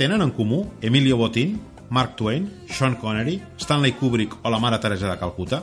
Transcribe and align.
Tenen 0.00 0.22
en 0.24 0.30
comú 0.30 0.64
Emilio 0.80 1.18
Botín, 1.18 1.60
Mark 1.90 2.16
Twain, 2.16 2.48
Sean 2.70 2.94
Connery, 2.94 3.42
Stanley 3.58 3.92
Kubrick 3.92 4.32
o 4.42 4.48
la 4.48 4.58
mare 4.58 4.78
Teresa 4.80 5.10
de 5.10 5.18
Calcuta? 5.20 5.58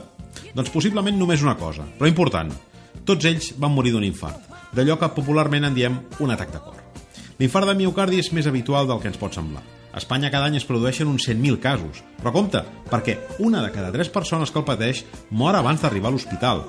Doncs 0.54 0.70
possiblement 0.70 1.16
només 1.18 1.42
una 1.42 1.56
cosa, 1.58 1.82
però 1.98 2.06
important. 2.06 2.52
Tots 3.02 3.26
ells 3.26 3.48
van 3.58 3.74
morir 3.74 3.90
d'un 3.96 4.06
infart, 4.06 4.38
d'allò 4.70 4.94
que 5.00 5.08
popularment 5.16 5.66
en 5.66 5.74
diem 5.74 5.98
un 6.22 6.30
atac 6.30 6.54
de 6.54 6.60
cor. 6.62 6.78
L'infart 7.42 7.66
de 7.66 7.74
miocardi 7.80 8.22
és 8.22 8.30
més 8.30 8.46
habitual 8.46 8.86
del 8.86 9.02
que 9.02 9.10
ens 9.10 9.18
pot 9.18 9.34
semblar. 9.34 9.64
A 9.98 10.00
Espanya 10.00 10.30
cada 10.30 10.46
any 10.46 10.54
es 10.54 10.62
produeixen 10.62 11.08
uns 11.10 11.24
100.000 11.26 11.58
casos, 11.58 12.04
però 12.20 12.30
compte, 12.30 12.60
perquè 12.86 13.16
una 13.42 13.58
de 13.64 13.72
cada 13.74 13.88
tres 13.90 14.06
persones 14.14 14.52
que 14.54 14.60
el 14.60 14.64
pateix 14.68 15.00
mor 15.34 15.56
abans 15.58 15.82
d'arribar 15.82 16.12
a 16.12 16.14
l'hospital. 16.14 16.60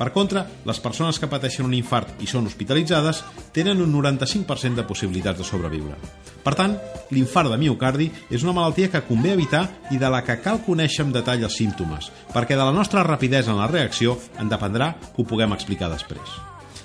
Per 0.00 0.08
contra, 0.10 0.42
les 0.66 0.80
persones 0.82 1.20
que 1.22 1.28
pateixen 1.30 1.68
un 1.68 1.76
infart 1.78 2.18
i 2.18 2.26
són 2.26 2.48
hospitalitzades 2.50 3.20
tenen 3.54 3.84
un 3.84 3.94
95% 3.94 4.80
de 4.80 4.86
possibilitats 4.88 5.38
de 5.38 5.46
sobreviure. 5.46 5.94
Per 6.42 6.56
tant, 6.58 6.74
l'infart 7.14 7.52
de 7.52 7.60
miocardi 7.60 8.08
és 8.34 8.42
una 8.42 8.56
malaltia 8.56 8.90
que 8.90 9.04
convé 9.06 9.36
evitar 9.36 9.68
i 9.94 10.00
de 10.02 10.10
la 10.10 10.24
que 10.26 10.40
cal 10.42 10.58
conèixer 10.66 11.04
amb 11.06 11.14
detall 11.14 11.46
els 11.46 11.60
símptomes, 11.62 12.10
perquè 12.34 12.58
de 12.58 12.66
la 12.66 12.74
nostra 12.74 13.06
rapidesa 13.06 13.54
en 13.54 13.62
la 13.62 13.70
reacció 13.70 14.18
en 14.42 14.50
dependrà 14.50 14.96
que 15.04 15.22
ho 15.22 15.28
puguem 15.30 15.54
explicar 15.54 15.92
després. 15.94 16.34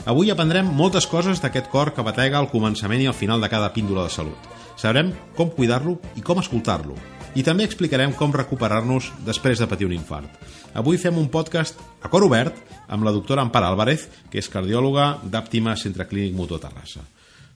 Avui 0.05 0.29
aprendrem 0.29 0.69
moltes 0.69 1.09
coses 1.09 1.41
d'aquest 1.41 1.73
cor 1.73 1.95
que 1.97 2.05
batega 2.05 2.37
al 2.37 2.51
començament 2.53 3.01
i 3.01 3.09
al 3.09 3.17
final 3.17 3.41
de 3.41 3.49
cada 3.49 3.73
píndola 3.73 4.05
de 4.05 4.13
salut. 4.13 4.53
Sabrem 4.77 5.09
com 5.35 5.49
cuidar-lo 5.49 5.97
i 6.15 6.21
com 6.21 6.37
escoltar-lo. 6.37 6.95
I 7.37 7.43
també 7.45 7.65
explicarem 7.65 8.13
com 8.17 8.33
recuperar-nos 8.33 9.09
després 9.25 9.59
de 9.59 9.67
patir 9.69 9.87
un 9.89 9.93
infart. 9.97 10.29
Avui 10.77 10.97
fem 11.01 11.17
un 11.17 11.29
podcast 11.33 11.81
a 12.01 12.09
cor 12.13 12.25
obert 12.25 12.57
amb 12.87 13.05
la 13.05 13.13
doctora 13.13 13.41
Ampar 13.41 13.63
Álvarez, 13.65 14.07
que 14.31 14.39
és 14.41 14.49
cardiòloga 14.53 15.17
d'Àptima 15.25 15.75
Centre 15.77 16.05
Clínic 16.09 16.37
Mutu 16.37 16.61
Terrassa. 16.61 17.01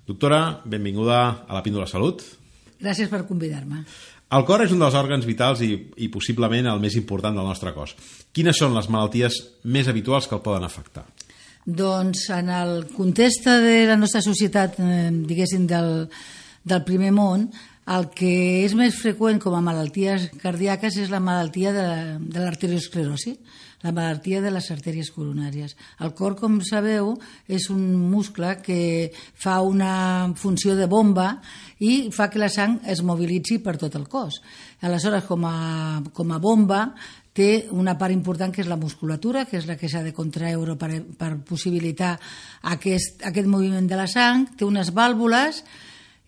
Doctora, 0.07 0.59
benvinguda 0.65 1.21
a 1.47 1.53
la 1.53 1.61
Píndola 1.61 1.87
Salut. 1.87 2.25
Gràcies 2.81 3.09
per 3.09 3.23
convidar-me. 3.29 3.85
El 4.31 4.45
cor 4.47 4.63
és 4.63 4.73
un 4.73 4.81
dels 4.81 4.95
òrgans 4.95 5.25
vitals 5.27 5.61
i, 5.61 5.73
i 6.01 6.07
possiblement 6.09 6.69
el 6.71 6.81
més 6.81 6.95
important 6.97 7.35
del 7.37 7.47
nostre 7.47 7.73
cos. 7.75 7.93
Quines 8.33 8.57
són 8.57 8.73
les 8.73 8.87
malalties 8.89 9.37
més 9.63 9.89
habituals 9.91 10.27
que 10.27 10.37
el 10.37 10.43
poden 10.45 10.65
afectar? 10.65 11.03
Doncs 11.65 12.23
en 12.33 12.49
el 12.49 12.87
context 12.95 13.45
de 13.45 13.81
la 13.89 13.97
nostra 13.99 14.23
societat, 14.25 14.79
eh, 14.81 15.09
diguéssim, 15.29 15.67
del, 15.69 16.07
del 16.63 16.83
primer 16.85 17.11
món, 17.15 17.49
el 17.91 18.07
que 18.13 18.61
és 18.61 18.75
més 18.77 18.95
freqüent 18.95 19.39
com 19.41 19.55
a 19.57 19.63
malalties 19.65 20.29
cardíaques 20.41 20.99
és 21.01 21.09
la 21.09 21.19
malaltia 21.23 21.73
de, 21.73 21.85
de 22.21 22.43
l'arteriosclerosi, 22.43 23.35
la 23.81 23.91
malaltia 23.91 24.41
de 24.43 24.51
les 24.53 24.67
artèries 24.69 25.09
coronàries. 25.11 25.73
El 26.05 26.13
cor, 26.13 26.35
com 26.37 26.59
sabeu, 26.61 27.15
és 27.49 27.67
un 27.73 27.81
muscle 28.11 28.53
que 28.61 29.09
fa 29.33 29.57
una 29.65 30.29
funció 30.37 30.77
de 30.77 30.85
bomba 30.85 31.33
i 31.81 32.11
fa 32.13 32.29
que 32.29 32.39
la 32.39 32.51
sang 32.53 32.77
es 32.85 33.01
mobilitzi 33.01 33.57
per 33.65 33.79
tot 33.81 33.97
el 33.97 34.05
cos. 34.07 34.39
Aleshores, 34.85 35.25
com 35.25 35.49
a, 35.49 36.01
com 36.13 36.31
a 36.31 36.39
bomba, 36.39 36.91
té 37.33 37.65
una 37.73 37.97
part 37.97 38.13
important 38.13 38.53
que 38.53 38.61
és 38.61 38.69
la 38.69 38.77
musculatura, 38.77 39.47
que 39.49 39.57
és 39.57 39.65
la 39.65 39.79
que 39.79 39.89
s'ha 39.89 40.03
de 40.05 40.13
contraeure 40.13 40.77
per, 40.77 40.91
per 41.17 41.37
possibilitar 41.47 42.17
aquest, 42.69 43.23
aquest 43.25 43.49
moviment 43.49 43.87
de 43.89 43.97
la 43.97 44.09
sang, 44.11 44.51
té 44.53 44.67
unes 44.67 44.93
vàlvules 44.93 45.63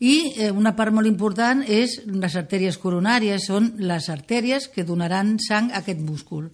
i 0.04 0.16
eh, 0.36 0.50
una 0.52 0.74
part 0.76 0.92
molt 0.92 1.08
important 1.08 1.62
és 1.64 2.02
les 2.12 2.34
artèries 2.36 2.78
coronàries, 2.82 3.46
són 3.48 3.72
les 3.80 4.10
artèries 4.12 4.68
que 4.68 4.84
donaran 4.84 5.38
sang 5.40 5.72
a 5.72 5.80
aquest 5.80 6.02
múscul. 6.04 6.50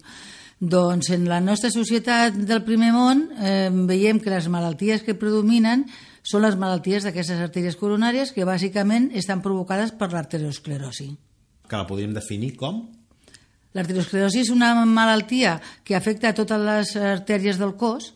Doncs 0.60 1.08
en 1.16 1.24
la 1.26 1.40
nostra 1.40 1.70
societat 1.72 2.36
del 2.36 2.62
primer 2.62 2.92
món 2.94 3.24
eh, 3.40 3.70
veiem 3.88 4.20
que 4.20 4.30
les 4.30 4.46
malalties 4.52 5.02
que 5.02 5.16
predominen 5.18 5.86
són 6.22 6.44
les 6.44 6.54
malalties 6.60 7.06
d'aquestes 7.06 7.40
artèries 7.40 7.78
coronàries 7.80 8.30
que 8.36 8.46
bàsicament 8.46 9.10
estan 9.16 9.42
provocades 9.42 9.96
per 9.98 10.12
l'arteriosclerosi. 10.12 11.10
Que 11.66 11.80
la 11.80 11.88
podríem 11.88 12.14
definir 12.14 12.54
com? 12.60 12.84
L'arteriosclerosi 13.74 14.44
és 14.44 14.50
una 14.54 14.74
malaltia 14.84 15.58
que 15.82 15.96
afecta 15.96 16.30
a 16.30 16.36
totes 16.36 16.62
les 16.62 16.96
artèries 16.98 17.58
del 17.58 17.74
cos 17.80 18.12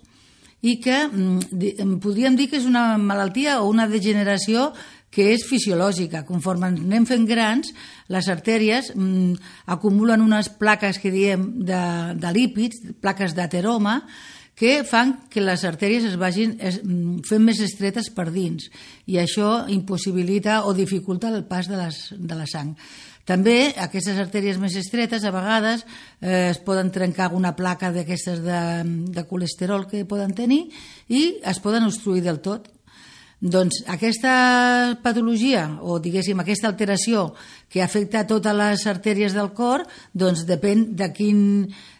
i 0.64 0.78
que 0.80 1.06
mm, 1.06 1.98
podríem 2.02 2.36
dir 2.36 2.48
que 2.50 2.60
és 2.60 2.66
una 2.68 2.98
malaltia 2.98 3.60
o 3.62 3.70
una 3.70 3.88
degeneració 3.90 4.70
que 5.14 5.30
és 5.32 5.46
fisiològica. 5.46 6.24
Conforme 6.26 6.72
ens 6.72 6.82
anem 6.82 7.06
fent 7.06 7.26
grans, 7.28 7.70
les 8.10 8.28
artèries 8.32 8.90
mm, 8.96 9.34
acumulen 9.70 10.24
unes 10.24 10.50
plaques 10.58 10.98
que 10.98 11.14
diem 11.14 11.52
de, 11.62 11.82
de 12.18 12.32
lípids, 12.34 12.82
plaques 13.00 13.36
d'ateroma, 13.36 14.00
que 14.54 14.84
fan 14.86 15.16
que 15.30 15.42
les 15.42 15.64
artèries 15.66 16.04
es 16.06 16.18
vagin 16.18 16.54
es, 16.62 16.78
mm, 16.82 17.24
fent 17.26 17.42
més 17.42 17.62
estretes 17.62 18.10
per 18.14 18.28
dins 18.30 18.68
i 19.10 19.18
això 19.18 19.64
impossibilita 19.70 20.62
o 20.68 20.74
dificulta 20.74 21.32
el 21.34 21.42
pas 21.48 21.68
de, 21.70 21.78
les, 21.78 21.98
de 22.14 22.38
la 22.38 22.46
sang. 22.46 22.74
També 23.24 23.72
aquestes 23.80 24.18
artèries 24.20 24.58
més 24.60 24.76
estretes 24.76 25.24
a 25.24 25.32
vegades 25.32 25.82
eh, 26.20 26.50
es 26.52 26.60
poden 26.60 26.92
trencar 26.92 27.32
una 27.32 27.54
placa 27.56 27.90
d'aquestes 27.90 28.42
de, 28.44 28.60
de 29.16 29.24
colesterol 29.26 29.88
que 29.88 30.04
poden 30.04 30.36
tenir 30.36 30.66
i 31.08 31.40
es 31.42 31.60
poden 31.64 31.88
obstruir 31.88 32.22
del 32.22 32.42
tot 32.44 32.68
doncs 33.40 33.82
aquesta 33.90 34.98
patologia, 35.02 35.66
o 35.82 35.98
diguéssim 36.00 36.38
aquesta 36.40 36.68
alteració 36.70 37.32
que 37.68 37.82
afecta 37.82 38.26
totes 38.26 38.54
les 38.56 38.84
artèries 38.86 39.34
del 39.34 39.50
cor, 39.52 39.84
doncs 40.14 40.44
depèn 40.48 40.86
de, 40.96 41.10
quin, 41.12 41.40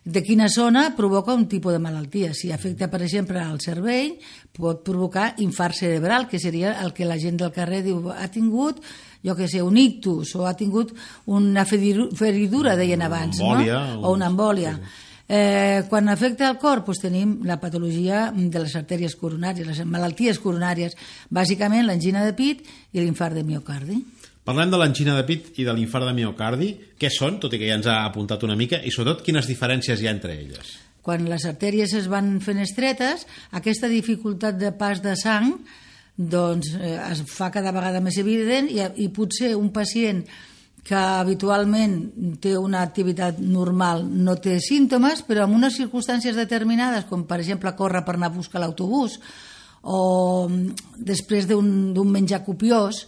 de 0.05 0.22
quina 0.25 0.49
zona 0.49 0.91
provoca 0.97 1.34
un 1.34 1.49
tipus 1.50 1.75
de 1.75 1.83
malaltia. 1.83 2.33
Si 2.34 2.53
afecta, 2.53 2.89
per 2.89 3.03
exemple, 3.03 3.41
al 3.43 3.61
cervell, 3.61 4.15
pot 4.55 4.84
provocar 4.87 5.34
infart 5.43 5.77
cerebral, 5.77 6.28
que 6.31 6.39
seria 6.39 6.78
el 6.84 6.95
que 6.95 7.09
la 7.09 7.19
gent 7.19 7.43
del 7.43 7.53
carrer 7.53 7.83
diu 7.83 8.12
ha 8.15 8.31
tingut 8.31 8.81
jo 9.25 9.33
que 9.34 9.49
sé, 9.49 9.62
un 9.65 9.78
ictus 9.81 10.34
o 10.37 10.45
ha 10.45 10.53
tingut 10.53 10.93
una 11.33 11.65
feridura, 11.65 12.77
deien 12.77 13.03
abans, 13.03 13.41
una 13.41 13.56
embòlia, 13.56 13.81
no? 13.95 14.03
o 14.05 14.12
una 14.12 14.28
embòlia. 14.28 14.77
Sí. 14.77 15.12
Eh, 15.26 15.84
quan 15.88 16.10
afecta 16.12 16.50
el 16.50 16.58
cor 16.60 16.82
doncs 16.84 17.00
tenim 17.00 17.38
la 17.48 17.56
patologia 17.60 18.26
de 18.34 18.60
les 18.60 18.74
artèries 18.76 19.14
coronàries, 19.16 19.66
les 19.66 19.80
malalties 19.88 20.40
coronàries, 20.42 20.96
bàsicament 21.32 21.86
l'angina 21.86 22.24
de 22.26 22.34
pit 22.36 22.60
i 22.92 23.00
l'infart 23.00 23.34
de 23.34 23.44
miocardi. 23.44 24.02
Parlem 24.44 24.68
de 24.70 24.76
l'angina 24.76 25.14
de 25.16 25.24
pit 25.24 25.54
i 25.56 25.64
de 25.64 25.72
l'infart 25.72 26.04
de 26.04 26.12
miocardi. 26.12 26.74
Què 27.00 27.08
són, 27.08 27.38
tot 27.40 27.54
i 27.56 27.60
que 27.60 27.70
ja 27.70 27.78
ens 27.78 27.88
ha 27.88 28.02
apuntat 28.04 28.44
una 28.44 28.56
mica, 28.56 28.82
i 28.84 28.92
sobretot 28.92 29.24
quines 29.24 29.48
diferències 29.48 30.02
hi 30.02 30.10
ha 30.10 30.12
entre 30.12 30.36
elles? 30.36 30.74
Quan 31.04 31.24
les 31.28 31.48
artèries 31.48 31.94
es 31.96 32.10
van 32.12 32.36
fent 32.44 32.60
estretes, 32.60 33.24
aquesta 33.56 33.88
dificultat 33.88 34.60
de 34.60 34.72
pas 34.76 35.00
de 35.04 35.16
sang 35.16 35.54
doncs, 36.16 36.74
eh, 36.76 36.98
es 37.10 37.24
fa 37.26 37.50
cada 37.50 37.72
vegada 37.72 38.00
més 38.04 38.20
evident 38.20 38.68
i, 38.70 38.84
i 39.00 39.08
potser 39.08 39.54
un 39.56 39.72
pacient 39.72 40.22
que 40.84 40.95
habitualment 40.95 41.97
té 42.45 42.53
una 42.60 42.83
activitat 42.84 43.39
normal, 43.41 44.04
no 44.04 44.36
té 44.36 44.59
símptomes, 44.60 45.22
però 45.25 45.47
en 45.48 45.57
unes 45.57 45.78
circumstàncies 45.81 46.36
determinades, 46.36 47.07
com 47.09 47.25
per 47.25 47.41
exemple 47.41 47.72
córrer 47.78 48.04
per 48.04 48.19
anar 48.19 48.28
a 48.28 48.36
buscar 48.36 48.60
l'autobús 48.60 49.16
o 49.84 50.48
mm, 50.48 50.98
després 51.09 51.48
d'un 51.48 52.10
menjar 52.13 52.42
copiós, 52.45 53.07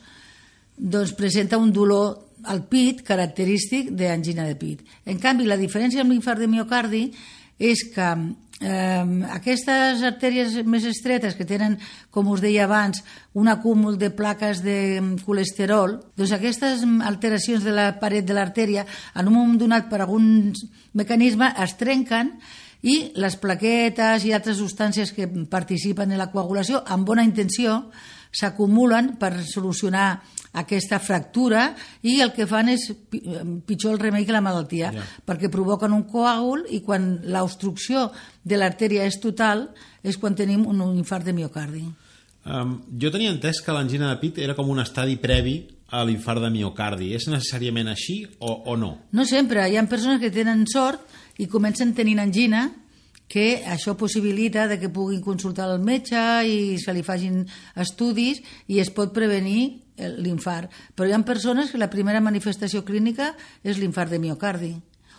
doncs 0.76 1.12
presenta 1.16 1.60
un 1.60 1.72
dolor 1.72 2.16
al 2.46 2.62
pit 2.70 3.02
característic 3.04 3.90
d'angina 3.96 4.46
de 4.48 4.56
pit. 4.56 4.82
En 5.04 5.20
canvi, 5.20 5.44
la 5.48 5.58
diferència 5.60 6.00
amb 6.00 6.14
l'infart 6.14 6.40
de 6.40 6.48
miocardi 6.48 7.02
és 7.58 7.84
que 7.94 8.08
eh, 8.60 9.04
aquestes 9.32 10.02
artèries 10.06 10.58
més 10.68 10.84
estretes 10.88 11.36
que 11.36 11.46
tenen, 11.48 11.78
com 12.10 12.28
us 12.32 12.42
deia 12.44 12.64
abans, 12.64 13.02
un 13.34 13.48
acúmul 13.48 13.98
de 14.00 14.10
plaques 14.10 14.62
de 14.64 15.00
colesterol, 15.24 15.98
doncs 16.16 16.36
aquestes 16.36 16.84
alteracions 17.04 17.64
de 17.64 17.74
la 17.74 17.90
paret 18.00 18.26
de 18.26 18.36
l'artèria, 18.36 18.86
en 19.14 19.28
un 19.28 19.36
moment 19.36 19.58
donat 19.60 19.90
per 19.90 20.02
algun 20.02 20.52
mecanisme, 20.94 21.52
es 21.62 21.76
trenquen 21.80 22.36
i 22.86 23.12
les 23.18 23.36
plaquetes 23.40 24.24
i 24.24 24.34
altres 24.36 24.60
substàncies 24.60 25.12
que 25.16 25.26
participen 25.50 26.12
en 26.12 26.20
la 26.20 26.30
coagulació 26.30 26.84
amb 26.86 27.08
bona 27.08 27.24
intenció 27.26 27.86
s'acumulen 28.36 29.14
per 29.20 29.32
solucionar 29.48 30.20
aquesta 30.56 30.98
fractura 31.02 31.68
i 32.02 32.18
el 32.24 32.32
que 32.36 32.46
fan 32.48 32.70
és 32.72 32.88
eh, 32.90 33.44
pitjor 33.66 33.96
el 33.96 34.00
remei 34.00 34.24
que 34.26 34.34
la 34.34 34.42
malaltia, 34.44 34.92
Ja. 34.94 35.04
perquè 35.26 35.50
provoquen 35.52 35.92
un 35.92 36.06
coàgul 36.08 36.64
i 36.72 36.80
quan 36.80 37.20
l'obstrucció 37.24 38.10
de 38.42 38.56
l'artèria 38.56 39.04
és 39.04 39.20
total 39.20 39.68
és 40.02 40.16
quan 40.16 40.34
tenim 40.34 40.66
un, 40.66 40.80
infart 40.96 41.24
de 41.26 41.34
miocardi. 41.36 41.84
Um, 42.46 42.76
jo 42.96 43.10
tenia 43.10 43.32
entès 43.34 43.58
que 43.60 43.74
l'angina 43.74 44.12
de 44.12 44.20
pit 44.22 44.38
era 44.38 44.54
com 44.54 44.68
un 44.70 44.78
estadi 44.78 45.16
previ 45.18 45.66
a 45.90 46.04
l'infart 46.06 46.40
de 46.42 46.50
miocardi. 46.50 47.12
És 47.14 47.26
necessàriament 47.28 47.88
així 47.90 48.20
o, 48.38 48.52
o 48.70 48.76
no? 48.78 48.92
No 49.12 49.24
sempre, 49.26 49.66
hi 49.68 49.76
ha 49.76 49.86
persones 49.90 50.20
que 50.22 50.30
tenen 50.30 50.64
sort 50.70 51.02
i 51.42 51.46
comencen 51.50 51.92
tenint 51.94 52.22
angina 52.22 52.68
que 53.28 53.64
això 53.66 53.96
possibilita 53.98 54.68
de 54.70 54.78
que 54.78 54.88
puguin 54.88 55.20
consultar 55.20 55.66
el 55.72 55.82
metge 55.82 56.20
i 56.46 56.78
se 56.78 56.94
li 56.94 57.02
facin 57.02 57.42
estudis 57.74 58.38
i 58.70 58.78
es 58.78 58.92
pot 58.94 59.10
prevenir 59.14 59.82
l'infart. 59.98 60.70
Però 60.94 61.08
hi 61.08 61.14
ha 61.16 61.22
persones 61.24 61.70
que 61.72 61.78
la 61.80 61.90
primera 61.90 62.20
manifestació 62.20 62.84
clínica 62.84 63.34
és 63.64 63.78
l'infart 63.78 64.10
de 64.10 64.18
miocardi 64.22 64.74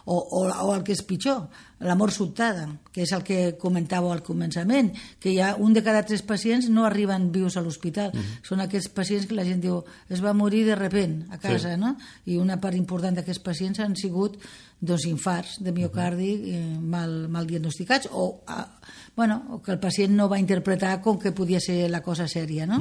o, 0.08 0.16
o, 0.16 0.46
o 0.48 0.68
el 0.74 0.86
que 0.88 0.94
és 0.96 1.02
pitjor, 1.04 1.50
la 1.84 1.94
mort 2.00 2.16
sobtada, 2.16 2.64
que 2.96 3.04
és 3.04 3.12
el 3.12 3.26
que 3.28 3.58
comentàveu 3.60 4.14
al 4.14 4.22
començament, 4.24 4.94
que 5.20 5.34
hi 5.34 5.42
ha 5.44 5.50
un 5.60 5.76
de 5.76 5.84
cada 5.84 6.06
tres 6.08 6.24
pacients 6.24 6.70
no 6.72 6.86
arriben 6.88 7.26
vius 7.36 7.58
a 7.60 7.64
l'hospital. 7.66 8.16
Són 8.48 8.64
aquests 8.64 8.88
pacients 8.96 9.28
que 9.28 9.36
la 9.36 9.44
gent 9.44 9.60
diu 9.66 9.82
es 10.08 10.24
va 10.24 10.32
morir 10.32 10.64
de 10.64 10.78
repent 10.80 11.26
a 11.30 11.38
casa, 11.44 11.76
Sí. 11.76 11.82
no? 11.82 11.98
I 12.26 12.38
una 12.40 12.56
part 12.64 12.80
important 12.80 13.20
d'aquests 13.20 13.44
pacients 13.44 13.84
han 13.84 13.98
sigut 14.00 14.40
doncs, 14.80 15.10
infarts 15.12 15.60
de 15.60 15.76
miocardi 15.76 16.32
eh, 16.56 16.64
mal, 16.80 17.28
mal 17.28 17.46
diagnosticats 17.46 18.08
o, 18.14 18.44
ah, 18.48 18.80
bueno, 19.16 19.44
o 19.50 19.62
que 19.62 19.76
el 19.76 19.80
pacient 19.80 20.16
no 20.16 20.30
va 20.30 20.40
interpretar 20.40 21.02
com 21.02 21.20
que 21.20 21.34
podia 21.36 21.60
ser 21.60 21.90
la 21.92 22.00
cosa 22.02 22.30
sèria, 22.32 22.66
no? 22.66 22.80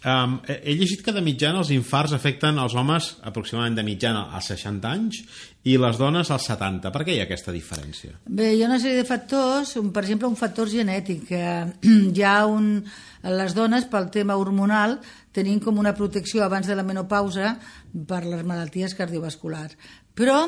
Um, 0.00 0.38
he 0.48 0.72
llegit 0.78 1.02
que 1.04 1.12
de 1.12 1.20
mitjana 1.20 1.60
els 1.60 1.68
infarts 1.74 2.14
afecten 2.16 2.56
els 2.62 2.72
homes 2.74 3.10
aproximadament 3.28 3.74
de 3.76 3.82
mitjana 3.84 4.22
als 4.32 4.46
60 4.48 4.88
anys 4.88 5.18
i 5.68 5.74
les 5.76 5.98
dones 6.00 6.30
als 6.32 6.46
70. 6.48 6.88
Per 6.94 7.02
què 7.04 7.12
hi 7.12 7.20
ha 7.20 7.26
aquesta 7.28 7.52
diferència? 7.52 8.14
Bé, 8.24 8.54
hi 8.56 8.62
ha 8.64 8.70
una 8.70 8.78
sèrie 8.80 8.96
de 9.02 9.04
factors, 9.04 9.74
un- 9.76 9.90
per 9.92 10.06
exemple, 10.06 10.28
un 10.32 10.36
factor 10.40 10.70
genètic. 10.72 11.26
que 11.28 11.42
Hi 12.16 12.22
ha 12.24 12.46
un, 12.48 12.82
les 13.28 13.54
dones, 13.54 13.84
pel 13.92 14.08
tema 14.10 14.36
hormonal, 14.40 14.96
tenim 15.36 15.60
com 15.60 15.76
una 15.78 15.92
protecció 15.94 16.44
abans 16.44 16.66
de 16.66 16.74
la 16.80 16.82
menopausa 16.82 17.58
per 18.08 18.24
les 18.24 18.40
malalties 18.42 18.94
cardiovasculars. 18.96 19.76
Però 20.16 20.40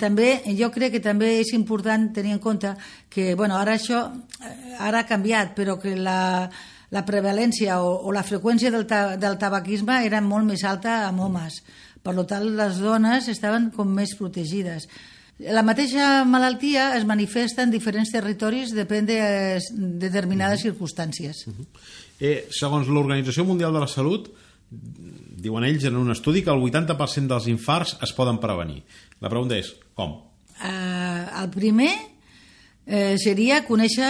també, 0.00 0.40
jo 0.58 0.70
crec 0.72 0.96
que 0.96 1.00
també 1.04 1.42
és 1.42 1.52
important 1.52 2.08
tenir 2.16 2.32
en 2.32 2.40
compte 2.40 2.72
que, 3.12 3.34
bueno, 3.36 3.56
ara 3.60 3.76
això 3.76 4.00
eh, 4.40 4.78
ara 4.80 5.04
ha 5.04 5.06
canviat, 5.06 5.52
però 5.54 5.76
que 5.80 5.92
la, 5.94 6.48
la 6.92 7.04
prevalència 7.06 7.80
o, 7.80 7.94
o 8.04 8.12
la 8.12 8.24
freqüència 8.26 8.72
del, 8.74 8.86
ta, 8.86 9.16
del 9.20 9.38
tabaquisme 9.40 10.02
era 10.06 10.20
molt 10.20 10.48
més 10.48 10.64
alta 10.68 11.04
amb 11.08 11.24
homes. 11.24 11.62
Per 12.04 12.14
tant, 12.28 12.44
les 12.58 12.80
dones 12.82 13.28
estaven 13.32 13.70
com 13.72 13.88
més 13.88 14.12
protegides. 14.18 14.88
La 15.50 15.64
mateixa 15.66 16.22
malaltia 16.28 16.92
es 16.94 17.06
manifesta 17.08 17.64
en 17.64 17.72
diferents 17.72 18.12
territoris 18.12 18.74
depèn 18.76 19.08
de 19.08 19.18
determinades 19.98 20.62
circumstàncies. 20.62 21.46
Eh, 22.20 22.46
segons 22.54 22.86
l'Organització 22.86 23.42
Mundial 23.48 23.74
de 23.74 23.82
la 23.82 23.90
Salut, 23.90 24.28
diuen 24.70 25.66
ells 25.66 25.88
en 25.88 25.98
un 25.98 26.12
estudi 26.14 26.44
que 26.44 26.54
el 26.54 26.62
80% 26.62 27.32
dels 27.32 27.48
infarts 27.50 27.96
es 28.06 28.14
poden 28.14 28.38
prevenir. 28.42 28.84
La 29.20 29.32
pregunta 29.32 29.58
és, 29.58 29.72
com? 29.98 30.20
Eh, 30.62 31.24
el 31.42 31.50
primer 31.50 31.90
eh, 32.86 33.16
seria 33.20 33.62
conèixer 33.66 34.08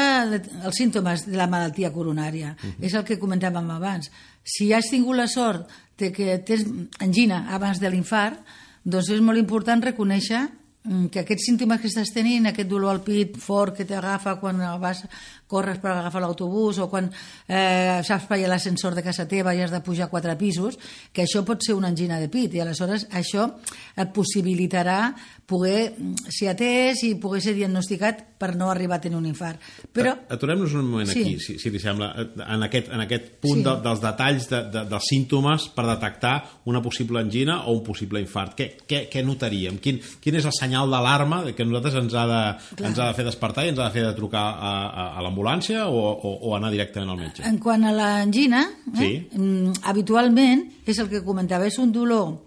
els 0.65 0.77
símptomes 0.77 1.27
de 1.29 1.39
la 1.39 1.49
malaltia 1.51 1.93
coronària. 1.95 2.55
És 2.81 2.95
el 2.95 3.05
que 3.07 3.21
comentàvem 3.21 3.71
abans. 3.71 4.11
Si 4.43 4.73
has 4.73 4.91
tingut 4.91 5.17
la 5.17 5.29
sort 5.31 5.71
de 5.99 6.11
que 6.13 6.39
tens 6.47 6.67
angina 7.01 7.47
abans 7.55 7.81
de 7.81 7.91
l'infart, 7.91 8.41
doncs 8.85 9.09
és 9.15 9.23
molt 9.25 9.41
important 9.41 9.81
reconèixer 9.81 10.43
mm, 10.45 11.07
que 11.13 11.23
aquests 11.23 11.47
símptomes 11.49 11.81
que 11.81 11.89
estàs 11.89 12.13
tenint, 12.13 12.51
aquest 12.51 12.69
dolor 12.69 12.93
al 12.93 13.05
pit 13.07 13.39
fort 13.41 13.77
que 13.77 13.87
t'agafa 13.89 14.37
quan 14.43 14.61
vas, 14.83 15.05
corres 15.47 15.79
per 15.79 15.93
agafar 15.93 16.23
l'autobús 16.25 16.79
o 16.83 16.89
quan 16.91 17.11
eh, 17.49 18.01
saps 18.07 18.27
pagar 18.31 18.49
l'ascensor 18.49 18.95
de 18.97 19.03
casa 19.05 19.27
teva 19.29 19.55
i 19.55 19.61
has 19.63 19.71
de 19.71 19.83
pujar 19.85 20.09
quatre 20.11 20.35
pisos, 20.41 20.79
que 21.13 21.23
això 21.27 21.45
pot 21.45 21.63
ser 21.63 21.75
una 21.77 21.89
angina 21.93 22.19
de 22.19 22.29
pit 22.33 22.55
i 22.57 22.63
aleshores 22.65 23.07
això 23.13 23.51
et 23.97 24.13
possibilitarà 24.15 25.15
poder 25.47 25.93
mm, 25.93 26.31
ser 26.33 26.49
atès 26.55 27.03
i 27.05 27.15
poder 27.21 27.43
ser 27.45 27.55
diagnosticat 27.55 28.23
per 28.41 28.55
no 28.57 28.71
arribar 28.73 28.97
a 28.99 29.01
tenir 29.05 29.17
un 29.19 29.27
infart. 29.29 29.61
Però 29.95 30.15
Aturem-nos 30.35 30.73
un 30.75 30.89
moment 30.89 31.09
Sí. 31.09 31.21
aquí, 31.21 31.39
si, 31.41 31.59
si 31.59 31.71
li 31.71 31.79
sembla, 31.79 32.09
en 32.49 32.63
aquest, 32.67 32.89
en 32.93 33.01
aquest 33.05 33.29
punt 33.45 33.61
Sí. 33.61 33.65
de, 33.65 33.75
dels 33.85 34.01
detalls 34.03 34.49
de, 34.51 34.63
de, 34.73 34.85
dels 34.91 35.07
símptomes 35.09 35.69
per 35.77 35.85
detectar 35.87 36.35
una 36.65 36.81
possible 36.83 37.21
angina 37.21 37.61
o 37.69 37.73
un 37.77 37.83
possible 37.85 38.21
infart. 38.21 38.57
Què, 38.59 38.67
què, 38.89 39.05
què 39.13 39.23
notaríem? 39.25 39.79
Quin, 39.79 40.01
quin 40.21 40.35
és 40.41 40.45
el 40.49 40.53
senyal 40.57 40.91
d'alarma 40.91 41.43
que 41.55 41.65
nosaltres 41.65 41.95
ens 42.03 42.15
ha, 42.17 42.25
de, 42.27 42.85
ens 42.85 42.99
ha 42.99 43.11
de 43.13 43.15
fer 43.15 43.25
despertar 43.29 43.65
i 43.67 43.73
ens 43.75 43.79
ha 43.79 43.89
de 43.89 43.95
fer 43.99 44.05
de 44.09 44.15
trucar 44.17 44.43
a, 44.55 44.73
a, 44.89 45.07
a 45.19 45.23
l'ambulància 45.35 45.89
o, 45.89 45.99
o, 46.15 46.33
o 46.49 46.55
anar 46.57 46.71
directament 46.71 47.11
al 47.11 47.19
metge? 47.19 47.43
En 47.49 47.59
quant 47.59 47.83
a 47.85 47.93
l'angina, 47.93 48.63
eh, 48.95 48.99
Sí. 48.99 49.11
mm, 49.37 49.73
habitualment, 49.83 50.65
és 50.87 50.99
el 50.99 51.09
que 51.11 51.25
comentava, 51.25 51.67
és 51.67 51.79
un 51.79 51.91
dolor 51.93 52.39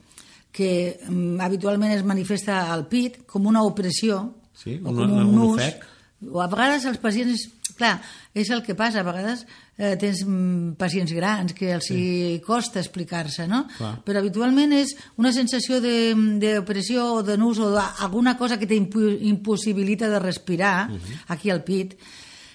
que 0.52 0.98
mm, 1.08 1.40
habitualment 1.42 1.92
es 1.94 2.04
manifesta 2.04 2.72
al 2.74 2.88
pit 2.88 3.26
com 3.28 3.46
una 3.46 3.62
opressió 3.64 4.34
Sí, 4.58 4.80
o 4.82 4.88
com 4.90 4.98
un 5.04 5.12
un 5.12 5.36
nus. 5.36 5.54
ofec. 5.60 5.84
O 6.32 6.42
a 6.42 6.48
vegades 6.48 6.86
els 6.86 6.98
pacients... 6.98 7.50
Clar, 7.78 8.00
és 8.34 8.50
el 8.50 8.64
que 8.66 8.74
passa, 8.74 9.02
a 9.02 9.06
vegades 9.06 9.44
eh, 9.78 9.94
tens 10.02 10.24
mm, 10.26 10.72
pacients 10.82 11.12
grans 11.14 11.54
que 11.54 11.68
els 11.76 11.92
hi 11.94 12.40
costa 12.42 12.80
explicar-se, 12.82 13.46
no? 13.46 13.68
Clar. 13.78 14.00
Però 14.04 14.18
habitualment 14.18 14.74
és 14.74 14.96
una 15.22 15.30
sensació 15.32 15.78
de- 15.80 16.16
d'opressió 16.42 17.20
o 17.20 17.22
de 17.22 17.38
nus 17.38 17.60
o 17.62 17.70
d'alguna 17.70 18.34
cosa 18.36 18.58
que 18.58 18.66
t'impossibilita 18.66 20.10
de 20.10 20.18
respirar 20.18 20.90
aquí 21.28 21.52
al 21.52 21.62
pit. 21.64 21.94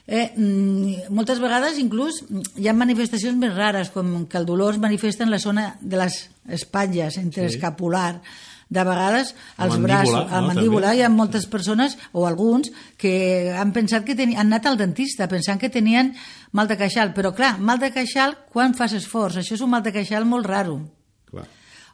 Eh, 0.07 0.33
mm, 0.37 1.13
moltes 1.15 1.39
vegades 1.39 1.79
inclús 1.79 2.25
hi 2.59 2.67
ha 2.67 2.75
manifestacions 2.75 3.37
més 3.39 3.55
rares 3.55 3.91
com 3.95 4.27
que 4.27 4.37
el 4.41 4.47
dolor 4.49 4.75
es 4.75 4.81
manifesta 4.83 5.23
en 5.23 5.31
la 5.31 5.39
zona 5.39 5.77
de 5.81 5.97
les 5.97 6.17
espatlles, 6.49 7.19
entre 7.19 7.49
Sí. 7.49 7.55
escapular 7.57 8.21
de 8.69 8.85
vegades 8.85 9.35
mandíbula, 9.59 9.87
braços, 9.87 10.15
a 10.15 10.41
no, 10.41 10.41
la 10.41 10.55
mandíbula, 10.55 10.87
també. 10.89 10.99
hi 10.99 11.03
ha 11.03 11.09
moltes 11.09 11.47
persones 11.47 11.99
o 12.13 12.27
alguns 12.27 12.73
que 12.97 13.53
han 13.55 13.73
pensat 13.73 14.03
que 14.05 14.17
teni, 14.17 14.35
han 14.35 14.47
anat 14.49 14.67
al 14.67 14.79
dentista 14.81 15.29
pensant 15.29 15.61
que 15.61 15.69
tenien 15.71 16.15
mal 16.53 16.67
de 16.69 16.77
queixal, 16.81 17.13
però 17.15 17.35
clar, 17.35 17.59
mal 17.61 17.79
de 17.79 17.93
queixal 17.93 18.35
quan 18.51 18.75
fas 18.75 18.95
esforç, 18.95 19.37
això 19.37 19.55
és 19.55 19.61
un 19.61 19.71
mal 19.71 19.83
de 19.83 19.93
queixal 19.93 20.25
molt 20.25 20.47
raro. 20.47 20.81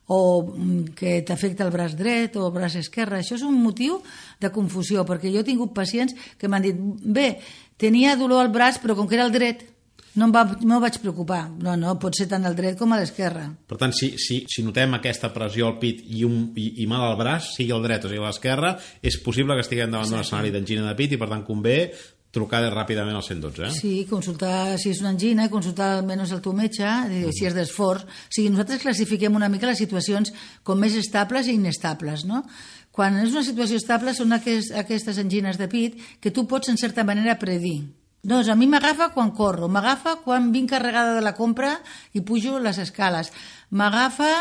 O 0.09 0.21
mm, 0.43 0.97
que 0.99 1.21
t'afecta 1.29 1.67
el 1.67 1.73
braç 1.73 1.95
dret 1.99 2.37
o 2.37 2.49
el 2.49 2.55
braç 2.55 2.79
esquerre. 2.81 3.21
Això 3.21 3.37
és 3.37 3.47
un 3.47 3.57
motiu 3.61 4.01
de 4.41 4.51
confusió, 4.53 5.05
perquè 5.09 5.33
jo 5.33 5.45
he 5.45 5.49
tingut 5.49 5.75
pacients 5.77 6.17
que 6.41 6.49
m'han 6.49 6.65
dit 6.65 6.79
bé, 7.05 7.35
tenia 7.77 8.17
dolor 8.17 8.47
al 8.47 8.53
braç, 8.53 8.81
però 8.83 8.97
com 8.97 9.09
que 9.09 9.19
era 9.19 9.29
el 9.29 9.35
dret, 9.35 9.67
no 10.19 10.27
em, 10.27 10.33
va, 10.35 10.45
no 10.65 10.79
em 10.79 10.83
vaig 10.83 10.99
preocupar. 11.03 11.43
No, 11.63 11.77
no, 11.79 11.95
pot 12.01 12.17
ser 12.17 12.27
tant 12.31 12.47
el 12.49 12.57
dret 12.59 12.79
com 12.81 12.93
a 12.93 12.99
l'esquerre. 13.01 13.45
Per 13.69 13.79
tant, 13.81 13.93
si, 13.95 14.15
si, 14.21 14.41
si 14.51 14.65
notem 14.67 14.97
aquesta 14.97 15.31
pressió 15.35 15.69
al 15.69 15.79
pit 15.83 16.03
i, 16.09 16.25
un, 16.27 16.49
i, 16.59 16.71
i 16.83 16.89
mal 16.91 17.05
al 17.11 17.19
braç, 17.21 17.53
sigui 17.59 17.75
el 17.77 17.85
dret 17.85 18.09
o 18.09 18.13
sigui 18.13 18.25
l'esquerra, 18.25 18.75
és 19.03 19.21
possible 19.25 19.55
que 19.55 19.67
estiguem 19.67 19.93
davant 19.93 20.11
d'un 20.11 20.25
escenari 20.25 20.55
d'angina 20.55 20.89
de 20.89 20.97
pit 20.99 21.15
i, 21.15 21.21
per 21.21 21.31
tant, 21.31 21.45
convé 21.47 21.79
trucar 22.35 22.61
ràpidament 22.73 23.17
al 23.17 23.25
112. 23.25 23.67
Eh? 23.67 23.71
Sí, 23.75 23.93
consultar 24.09 24.77
si 24.81 24.93
és 24.93 25.03
una 25.03 25.13
angina, 25.15 25.49
consultar 25.53 25.95
almenys 25.97 26.33
el 26.37 26.43
teu 26.45 26.55
metge, 26.57 26.85
eh, 26.85 27.29
si 27.33 27.49
és 27.49 27.57
d'esforç. 27.57 28.05
O 28.05 28.33
sigui, 28.35 28.51
nosaltres 28.53 28.83
classifiquem 28.83 29.35
una 29.35 29.49
mica 29.49 29.71
les 29.71 29.81
situacions 29.81 30.33
com 30.63 30.79
més 30.79 30.97
estables 30.99 31.49
i 31.49 31.57
inestables, 31.57 32.27
no? 32.29 32.45
Quan 32.93 33.17
és 33.23 33.31
una 33.31 33.45
situació 33.47 33.79
estable 33.79 34.13
són 34.15 34.35
aquest, 34.35 34.73
aquestes 34.75 35.21
angines 35.23 35.59
de 35.59 35.69
pit 35.71 36.01
que 36.21 36.33
tu 36.35 36.47
pots, 36.51 36.69
en 36.69 36.77
certa 36.77 37.05
manera, 37.07 37.39
predir. 37.39 37.85
Doncs 38.29 38.49
a 38.51 38.57
mi 38.59 38.67
m'agafa 38.67 39.13
quan 39.15 39.31
corro, 39.31 39.69
m'agafa 39.71 40.17
quan 40.25 40.51
vinc 40.53 40.73
carregada 40.75 41.15
de 41.15 41.23
la 41.23 41.37
compra 41.39 41.77
i 42.13 42.21
pujo 42.21 42.59
les 42.59 42.81
escales, 42.83 43.31
m'agafa 43.71 44.33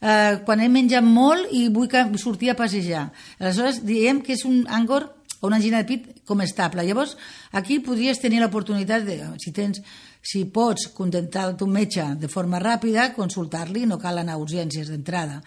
eh, 0.00 0.38
quan 0.46 0.62
he 0.62 0.68
menjat 0.70 1.02
molt 1.02 1.50
i 1.50 1.66
vull 1.74 1.90
sortir 2.20 2.52
a 2.52 2.56
passejar. 2.56 3.08
Aleshores, 3.40 3.82
diem 3.82 4.22
que 4.22 4.36
és 4.38 4.44
un 4.46 4.62
angor 4.70 5.10
o 5.40 5.46
una 5.48 5.56
angina 5.56 5.82
de 5.82 5.88
pit 5.88 6.22
com 6.24 6.40
estable. 6.40 6.84
Llavors, 6.86 7.16
aquí 7.52 7.80
podries 7.80 8.20
tenir 8.20 8.40
l'oportunitat 8.40 9.04
de, 9.04 9.18
si 9.42 9.52
tens 9.52 9.82
si 10.24 10.46
pots 10.48 10.86
contentar 10.96 11.50
el 11.50 11.56
teu 11.60 11.66
metge 11.68 12.04
de 12.16 12.28
forma 12.32 12.56
ràpida, 12.62 13.10
consultar-li, 13.12 13.84
no 13.86 13.98
cal 14.00 14.18
anar 14.22 14.38
a 14.38 14.40
urgències 14.40 14.88
d'entrada. 14.88 15.42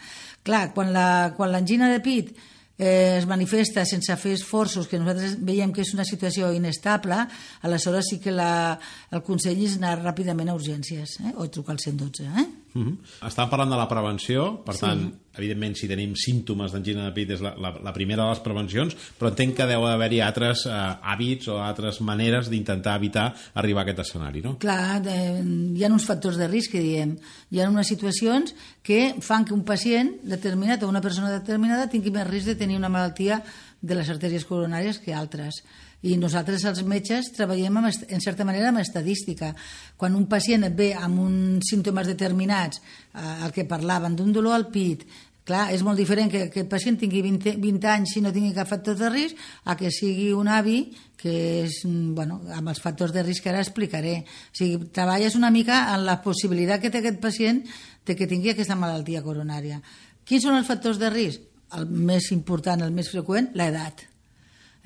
Clar, 0.45 0.71
quan 0.73 0.93
la- 0.93 1.33
quan 1.35 1.49
l'angina 1.51 1.89
de 1.89 1.99
pit 1.99 2.35
eh, 2.77 3.17
es 3.17 3.25
manifesta 3.25 3.85
sense 3.89 4.13
fer 4.21 4.33
esforços, 4.37 4.85
que 4.87 4.99
nosaltres 4.99 5.39
veiem 5.41 5.73
que 5.73 5.81
és 5.81 5.95
una 5.97 6.05
situació 6.05 6.51
inestable, 6.53 7.17
aleshores 7.65 8.05
sí 8.11 8.19
que 8.21 8.29
la, 8.31 8.77
el 9.11 9.23
consell 9.25 9.57
és 9.65 9.79
anar 9.81 9.97
ràpidament 10.03 10.49
a 10.53 10.55
urgències, 10.59 11.17
eh? 11.25 11.33
o 11.35 11.49
trucar 11.49 11.73
al 11.73 11.79
112. 11.81 12.23
Eh? 12.37 12.45
Mm 12.77 12.85
-hmm. 12.85 13.27
Estàvem 13.27 13.49
parlant 13.49 13.71
de 13.71 13.77
la 13.77 13.87
prevenció, 13.87 14.63
per 14.63 14.75
Sí. 14.75 14.81
tant, 14.81 15.13
evidentment, 15.37 15.75
si 15.75 15.87
tenim 15.87 16.13
símptomes 16.15 16.71
d'angina 16.71 17.05
de 17.05 17.11
pit 17.11 17.29
és 17.31 17.41
la, 17.41 17.55
la, 17.57 17.71
la 17.83 17.93
primera 17.93 18.23
de 18.23 18.29
les 18.29 18.39
prevencions, 18.39 18.95
però 19.19 19.29
entenc 19.29 19.55
que 19.55 19.65
deu 19.65 19.85
haver-hi 19.85 20.19
altres 20.21 20.65
eh, 20.65 20.71
hàbits 20.71 21.47
o 21.47 21.57
altres 21.61 22.01
maneres 22.01 22.49
d'intentar 22.49 22.95
evitar 22.97 23.33
arribar 23.53 23.81
a 23.81 23.83
aquest 23.83 23.99
escenari, 23.99 24.41
no? 24.41 24.57
Clar, 24.59 25.01
de, 25.01 25.43
hi 25.75 25.83
ha 25.83 25.87
uns 25.91 26.05
factors 26.05 26.37
de 26.37 26.47
risc 26.47 26.71
que 26.71 26.79
diem. 26.79 27.17
Hi 27.51 27.59
ha 27.61 27.69
unes 27.69 27.87
situacions 27.87 28.53
que 28.83 29.15
fan 29.21 29.45
que 29.45 29.53
un 29.53 29.63
pacient 29.63 30.17
determinat 30.23 30.83
o 30.83 30.87
una 30.89 31.01
persona 31.01 31.31
determinada 31.31 31.89
tingui 31.89 32.11
més 32.11 32.27
risc 32.27 32.45
de 32.47 32.55
tenir 32.55 32.77
una 32.77 32.89
malaltia 32.89 33.43
de 33.81 33.95
les 33.95 34.09
artèries 34.09 34.45
coronàries 34.45 34.99
que 34.99 35.13
altres. 35.13 35.63
I 36.05 36.13
nosaltres, 36.21 36.61
els 36.69 36.83
metges, 36.85 37.31
treballem 37.33 37.79
amb, 37.79 37.89
en 37.89 38.21
certa 38.21 38.45
manera 38.45 38.69
amb 38.69 38.83
estadística. 38.83 39.53
Quan 39.97 40.15
un 40.15 40.27
pacient 40.29 40.67
et 40.67 40.75
ve 40.77 40.91
amb 40.93 41.23
uns 41.23 41.71
símptomes 41.71 42.05
determinats, 42.11 42.81
eh, 43.13 43.45
el 43.47 43.55
que 43.55 43.65
parlaven 43.65 44.15
d'un 44.15 44.29
dolor 44.33 44.53
al 44.53 44.67
pit, 44.69 45.07
clar, 45.47 45.71
és 45.73 45.81
molt 45.81 45.97
diferent 45.97 46.29
que 46.29 46.43
aquest 46.49 46.69
pacient 46.69 46.99
tingui 46.99 47.23
20, 47.23 47.55
20 47.63 47.89
anys 47.89 48.17
i 48.19 48.21
no 48.21 48.33
tingui 48.35 48.53
cap 48.53 48.69
factor 48.69 48.97
de 48.99 49.09
risc 49.09 49.39
a 49.65 49.77
que 49.79 49.89
sigui 49.95 50.33
un 50.35 50.49
avi 50.51 50.81
que 51.17 51.63
és, 51.63 51.79
mm, 51.85 52.13
bueno, 52.13 52.41
amb 52.53 52.69
els 52.69 52.81
factors 52.83 53.13
de 53.13 53.23
risc 53.23 53.43
que 53.43 53.49
ara 53.49 53.63
explicaré. 53.63 54.19
O 54.21 54.55
sigui, 54.55 54.89
treballes 54.91 55.35
una 55.35 55.49
mica 55.49 55.95
en 55.95 56.05
la 56.05 56.21
possibilitat 56.21 56.81
que 56.81 56.91
té 56.91 56.99
aquest 56.99 57.19
pacient 57.19 57.63
de 58.05 58.15
que 58.15 58.27
tingui 58.27 58.51
aquesta 58.51 58.75
malaltia 58.75 59.23
coronària. 59.23 59.81
Quins 60.23 60.43
són 60.43 60.57
els 60.59 60.67
factors 60.67 60.99
de 60.99 61.09
risc? 61.09 61.41
El 61.73 61.87
més 61.87 62.31
important, 62.31 62.81
el 62.81 62.91
més 62.91 63.09
freqüent, 63.09 63.49
l'edat. 63.55 64.16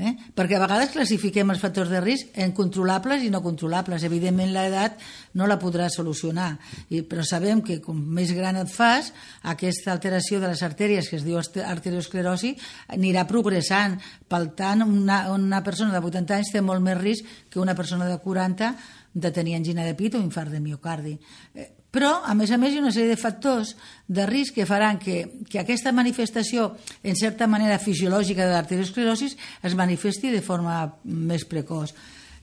Eh? 0.02 0.12
Perquè 0.34 0.58
a 0.58 0.62
vegades 0.64 0.92
classifiquem 0.96 1.52
els 1.54 1.62
factors 1.62 1.92
de 1.92 2.00
risc 2.02 2.32
en 2.42 2.56
controlables 2.58 3.22
i 3.22 3.30
no 3.30 3.44
controlables. 3.46 4.02
Evidentment, 4.08 4.50
l'edat 4.56 4.98
no 5.38 5.46
la 5.50 5.60
podrà 5.62 5.92
solucionar, 5.94 6.56
I, 6.90 7.04
però 7.06 7.22
sabem 7.28 7.62
que 7.66 7.78
com 7.84 8.00
més 8.18 8.34
gran 8.34 8.58
et 8.58 8.72
fas, 8.72 9.12
aquesta 9.54 9.94
alteració 9.94 10.40
de 10.42 10.50
les 10.50 10.64
artèries, 10.66 11.10
que 11.10 11.20
es 11.20 11.28
diu 11.28 11.38
arteriosclerosi, 11.38 12.56
anirà 12.98 13.28
progressant. 13.30 14.00
Per 14.32 14.42
tant, 14.58 14.82
una, 14.88 15.24
una 15.36 15.62
persona 15.62 15.94
de 15.94 16.02
80 16.02 16.40
anys 16.40 16.56
té 16.56 16.66
molt 16.66 16.82
més 16.82 16.98
risc 16.98 17.38
que 17.52 17.62
una 17.62 17.78
persona 17.78 18.10
de 18.10 18.18
40 18.24 18.74
de 19.14 19.32
tenir 19.36 19.58
angina 19.60 19.86
de 19.86 19.94
pit 19.96 20.16
o 20.16 20.24
infart 20.24 20.50
de 20.52 20.64
miocardi. 20.64 21.18
Eh, 21.54 21.70
però, 21.92 22.22
a 22.24 22.34
més 22.40 22.52
a 22.52 22.58
més, 22.58 22.72
hi 22.72 22.80
ha 22.80 22.86
una 22.86 22.94
sèrie 22.96 23.12
de 23.12 23.20
factors 23.20 23.76
de 24.08 24.24
risc 24.30 24.56
que 24.56 24.68
faran 24.68 25.00
que, 25.00 25.44
que 25.50 25.60
aquesta 25.60 25.92
manifestació, 25.92 26.72
en 27.04 27.20
certa 27.20 27.50
manera 27.52 27.82
fisiològica 27.84 28.48
de 28.48 28.56
l'arteriosclerosi, 28.56 29.28
es 29.68 29.76
manifesti 29.76 30.32
de 30.32 30.40
forma 30.42 30.86
més 31.04 31.44
precoç. 31.46 31.92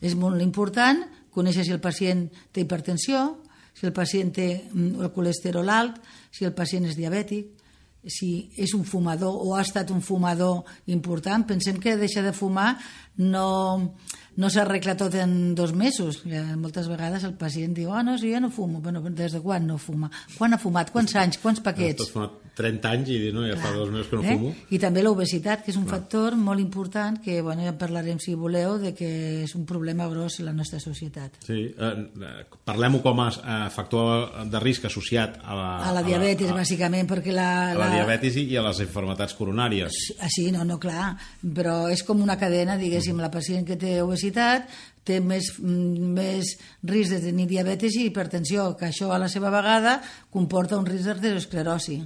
És 0.04 0.14
molt 0.14 0.44
important 0.44 1.00
conèixer 1.32 1.64
si 1.64 1.72
el 1.72 1.80
pacient 1.80 2.26
té 2.52 2.64
hipertensió, 2.64 3.24
si 3.72 3.86
el 3.86 3.94
pacient 3.96 4.34
té 4.34 4.48
mm, 4.58 5.00
el 5.00 5.12
colesterol 5.14 5.68
alt, 5.70 5.96
si 6.34 6.44
el 6.44 6.52
pacient 6.52 6.88
és 6.90 6.98
diabètic, 6.98 7.57
si 8.06 8.50
és 8.56 8.74
un 8.76 8.84
fumador 8.86 9.40
o 9.42 9.54
ha 9.56 9.62
estat 9.64 9.90
un 9.90 10.02
fumador 10.04 10.64
important. 10.86 11.46
Pensem 11.48 11.80
que 11.82 11.96
deixar 11.98 12.24
de 12.26 12.34
fumar 12.36 12.76
no, 13.18 13.94
no 14.36 14.50
s'arregla 14.50 14.96
tot 14.96 15.16
en 15.18 15.54
dos 15.58 15.74
mesos. 15.74 16.22
Ja, 16.28 16.44
moltes 16.56 16.88
vegades 16.90 17.26
el 17.26 17.34
pacient 17.40 17.74
diu, 17.74 17.92
ah, 17.92 18.00
oh, 18.00 18.06
no, 18.06 18.18
si 18.18 18.32
ja 18.32 18.40
no 18.40 18.52
fumo. 18.54 18.82
Bueno, 18.84 19.02
des 19.10 19.34
de 19.34 19.42
quan 19.42 19.66
no 19.66 19.78
fuma? 19.82 20.12
Quan 20.36 20.54
ha 20.54 20.62
fumat? 20.62 20.92
Quants 20.94 21.16
anys? 21.18 21.40
Quants 21.42 21.64
paquets? 21.64 22.04
Tot 22.04 22.14
fumat 22.14 22.47
30 22.58 22.90
anys 22.90 23.10
i 23.14 23.18
no, 23.34 23.44
ja 23.46 23.54
Clar. 23.54 23.68
fa 23.68 23.76
dos 23.76 23.92
mesos 23.94 24.08
que 24.10 24.18
no 24.18 24.24
eh? 24.24 24.34
fumo. 24.34 24.52
I 24.74 24.80
també 24.82 25.04
l'obesitat, 25.04 25.62
que 25.64 25.72
és 25.72 25.78
un 25.78 25.86
Clar. 25.86 26.00
factor 26.00 26.36
molt 26.38 26.62
important 26.62 27.20
que, 27.22 27.38
bueno, 27.44 27.62
ja 27.66 27.74
parlarem, 27.78 28.18
si 28.22 28.34
voleu, 28.38 28.76
de 28.82 28.92
que 28.98 29.10
és 29.44 29.54
un 29.58 29.64
problema 29.68 30.08
gros 30.10 30.40
en 30.42 30.48
la 30.50 30.56
nostra 30.56 30.80
societat. 30.82 31.38
Sí, 31.46 31.60
eh, 31.70 32.34
parlem-ho 32.66 33.02
com 33.04 33.22
a 33.22 33.28
eh, 33.30 33.56
factor 33.74 34.44
de 34.50 34.62
risc 34.64 34.90
associat 34.90 35.38
a 35.44 35.56
la... 35.56 35.70
A 35.88 35.94
la 35.94 36.04
diabetis, 36.06 36.50
a 36.50 36.52
la, 36.52 36.58
a, 36.58 36.64
bàsicament, 36.64 37.08
perquè 37.10 37.34
la... 37.34 37.48
A 37.70 37.78
la, 37.78 37.86
la 37.86 37.90
diabetis 38.00 38.40
i 38.42 38.58
a 38.58 38.66
les 38.66 38.82
enfermetats 38.84 39.38
coronàries. 39.38 40.02
Ah, 40.18 40.30
sí, 40.32 40.50
no, 40.54 40.66
no, 40.66 40.80
clar, 40.82 41.12
però 41.54 41.80
és 41.92 42.02
com 42.06 42.22
una 42.24 42.38
cadena, 42.40 42.78
diguéssim, 42.80 43.18
la 43.22 43.32
pacient 43.32 43.66
que 43.68 43.78
té 43.78 44.00
obesitat 44.02 44.68
té 45.08 45.22
més, 45.24 45.54
mm, 45.56 46.12
més 46.18 46.52
risc 46.84 47.14
de 47.14 47.22
tenir 47.30 47.48
diabetes 47.48 47.96
i 47.96 48.06
hipertensió, 48.08 48.74
que 48.76 48.90
això 48.90 49.12
a 49.14 49.22
la 49.22 49.30
seva 49.32 49.52
vegada 49.54 49.98
comporta 50.34 50.78
un 50.78 50.86
risc 50.88 51.08
d'arteriosclerosi. 51.08 52.02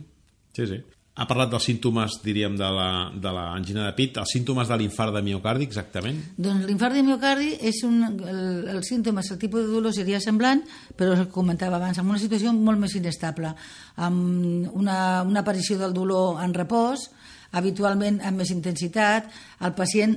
Sí, 0.57 0.67
sí. 0.69 0.83
Ha 1.13 1.27
parlat 1.29 1.51
dels 1.53 1.67
símptomes, 1.69 2.15
diríem, 2.25 2.55
de 2.57 2.69
l'angina 2.73 3.83
la, 3.83 3.89
de, 3.91 3.91
de 3.91 3.97
pit, 3.99 4.17
els 4.17 4.31
símptomes 4.33 4.71
de 4.71 4.79
l'infart 4.81 5.13
de 5.13 5.21
miocardi, 5.27 5.67
exactament? 5.69 6.23
Doncs 6.41 6.65
l'infart 6.65 6.97
de 6.97 7.03
miocardi 7.05 7.51
és 7.69 7.83
un... 7.85 7.99
El, 8.09 8.39
el 8.73 8.81
símptoma, 8.87 9.21
el 9.21 9.41
tipus 9.41 9.67
de 9.67 9.75
dolor 9.75 9.93
seria 9.93 10.23
semblant, 10.25 10.63
però 10.97 11.13
el 11.19 11.27
comentava 11.33 11.77
abans, 11.77 12.01
amb 12.01 12.15
una 12.15 12.21
situació 12.23 12.55
molt 12.57 12.81
més 12.81 12.97
inestable, 12.97 13.53
amb 14.01 14.73
una, 14.73 14.97
una 15.29 15.43
aparició 15.45 15.77
del 15.83 15.93
dolor 15.93 16.41
en 16.41 16.57
repòs, 16.57 17.11
habitualment 17.61 18.23
amb 18.25 18.41
més 18.41 18.55
intensitat, 18.57 19.29
el 19.61 19.77
pacient 19.77 20.17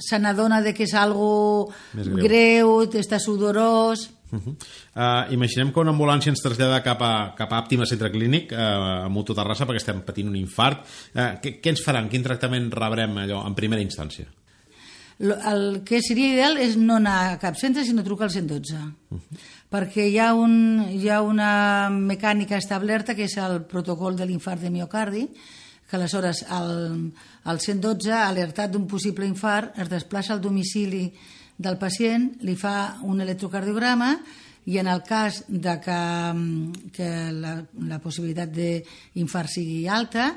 se 0.00 0.16
n'adona 0.22 0.62
de 0.64 0.72
que 0.72 0.86
és 0.88 0.94
algo 0.96 1.68
greu. 1.92 2.16
greu, 2.24 2.72
està 2.96 3.20
sudorós... 3.20 4.08
Uh 4.30 4.38
-huh. 4.38 4.54
uh, 4.94 5.32
imaginem 5.32 5.72
que 5.72 5.80
una 5.80 5.90
ambulància 5.90 6.30
ens 6.30 6.42
trasllada 6.42 6.82
cap 6.82 7.02
a, 7.02 7.34
cap 7.36 7.52
a 7.52 7.58
Àptima 7.58 7.86
Centre 7.86 8.10
Clínic 8.10 8.52
uh, 8.52 9.06
a 9.06 9.08
Mutu 9.08 9.34
Terrassa 9.34 9.66
perquè 9.66 9.76
estem 9.76 10.02
patint 10.02 10.28
un 10.28 10.36
infart 10.36 10.86
uh, 11.14 11.40
què, 11.42 11.60
què 11.60 11.68
ens 11.70 11.82
faran? 11.82 12.08
Quin 12.08 12.22
tractament 12.22 12.70
rebrem 12.70 13.16
allò 13.18 13.46
en 13.46 13.54
primera 13.54 13.82
instància? 13.82 14.26
El 15.20 15.82
que 15.84 16.00
seria 16.00 16.32
ideal 16.32 16.56
és 16.56 16.76
no 16.76 16.96
anar 16.96 17.32
a 17.32 17.38
cap 17.38 17.56
centre 17.56 17.84
sinó 17.84 18.02
trucar 18.02 18.24
al 18.24 18.30
112 18.30 18.74
uh 18.74 19.18
-huh. 19.18 19.20
perquè 19.70 20.08
hi 20.08 20.18
ha, 20.18 20.32
un, 20.34 20.86
hi 20.90 21.08
ha 21.08 21.22
una 21.22 21.90
mecànica 21.90 22.56
establerta 22.56 23.14
que 23.14 23.24
és 23.24 23.36
el 23.36 23.64
protocol 23.64 24.16
de 24.16 24.26
l'infart 24.26 24.60
de 24.62 24.70
miocardi 24.70 25.28
que 25.90 25.96
aleshores 25.96 26.44
el, 26.48 27.12
el 27.50 27.58
112, 27.58 28.12
alertat 28.12 28.70
d'un 28.70 28.86
possible 28.86 29.26
infart, 29.26 29.76
es 29.82 29.90
desplaça 29.90 30.32
al 30.32 30.40
domicili 30.40 31.08
del 31.60 31.76
pacient, 31.80 32.30
li 32.46 32.56
fa 32.56 33.00
un 33.04 33.20
electrocardiograma 33.20 34.14
i 34.70 34.78
en 34.80 34.88
el 34.88 35.02
cas 35.04 35.42
de 35.48 35.76
que, 35.84 36.00
que 36.96 37.10
la, 37.36 37.54
la 37.88 38.00
possibilitat 38.00 38.52
d'infart 38.52 39.52
sigui 39.52 39.84
alta, 39.88 40.32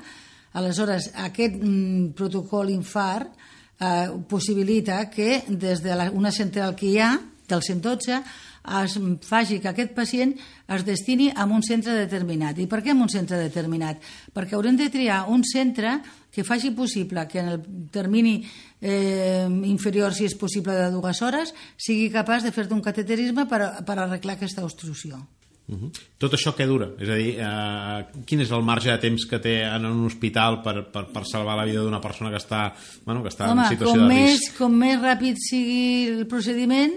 aleshores 0.59 1.11
aquest 1.25 1.57
mm, 1.59 2.13
protocol 2.17 2.71
infart 2.73 3.31
eh, 3.79 4.09
possibilita 4.29 5.09
que 5.09 5.43
des 5.47 5.83
de 5.83 5.95
la, 5.95 6.09
una 6.11 6.31
central 6.31 6.75
que 6.75 6.91
hi 6.91 6.99
ha, 6.99 7.13
del 7.47 7.61
112, 7.61 8.19
es 8.63 8.95
faci 9.27 9.59
que 9.59 9.67
aquest 9.71 9.91
pacient 9.95 10.33
es 10.71 10.85
destini 10.87 11.29
a 11.35 11.45
un 11.45 11.63
centre 11.63 11.93
determinat. 11.97 12.59
I 12.59 12.67
per 12.71 12.79
què 12.83 12.93
en 12.93 13.03
un 13.03 13.11
centre 13.11 13.37
determinat? 13.41 13.99
Perquè 14.33 14.55
haurem 14.55 14.77
de 14.79 14.89
triar 14.89 15.25
un 15.27 15.43
centre 15.43 15.99
que 16.33 16.45
faci 16.47 16.71
possible 16.71 17.27
que 17.27 17.39
en 17.39 17.51
el 17.51 17.61
termini 17.91 18.39
eh, 18.81 19.47
inferior, 19.67 20.15
si 20.15 20.25
és 20.25 20.35
possible, 20.39 20.73
de 20.73 20.89
dues 20.95 21.21
hores, 21.21 21.53
sigui 21.77 22.09
capaç 22.13 22.47
de 22.47 22.55
fer-te 22.55 22.73
un 22.73 22.81
cateterisme 22.81 23.45
per, 23.45 23.61
per 23.85 23.97
arreglar 23.99 24.39
aquesta 24.39 24.63
obstrucció. 24.63 25.19
Uh 25.67 25.77
-huh. 25.77 25.91
Tot 26.17 26.33
això 26.33 26.51
què 26.55 26.65
dura? 26.67 26.89
És 26.99 27.09
a 27.09 27.15
dir, 27.15 27.37
eh, 27.39 28.23
quin 28.25 28.41
és 28.41 28.51
el 28.51 28.63
marge 28.63 28.91
de 28.91 28.97
temps 28.97 29.25
que 29.25 29.39
té 29.39 29.63
en 29.63 29.85
un 29.85 30.05
hospital 30.05 30.61
per, 30.61 30.91
per, 30.91 31.05
per 31.11 31.23
salvar 31.25 31.55
la 31.55 31.65
vida 31.65 31.81
d'una 31.81 32.01
persona 32.01 32.29
que 32.29 32.37
està, 32.37 32.73
bueno, 33.05 33.23
que 33.23 33.29
està 33.29 33.49
Home, 33.49 33.61
en 33.61 33.69
situació 33.69 34.01
de 34.01 34.07
risc? 34.07 34.41
Més, 34.41 34.57
com 34.57 34.71
més 34.75 34.99
ràpid 34.99 35.35
sigui 35.37 36.07
el 36.07 36.27
procediment, 36.27 36.91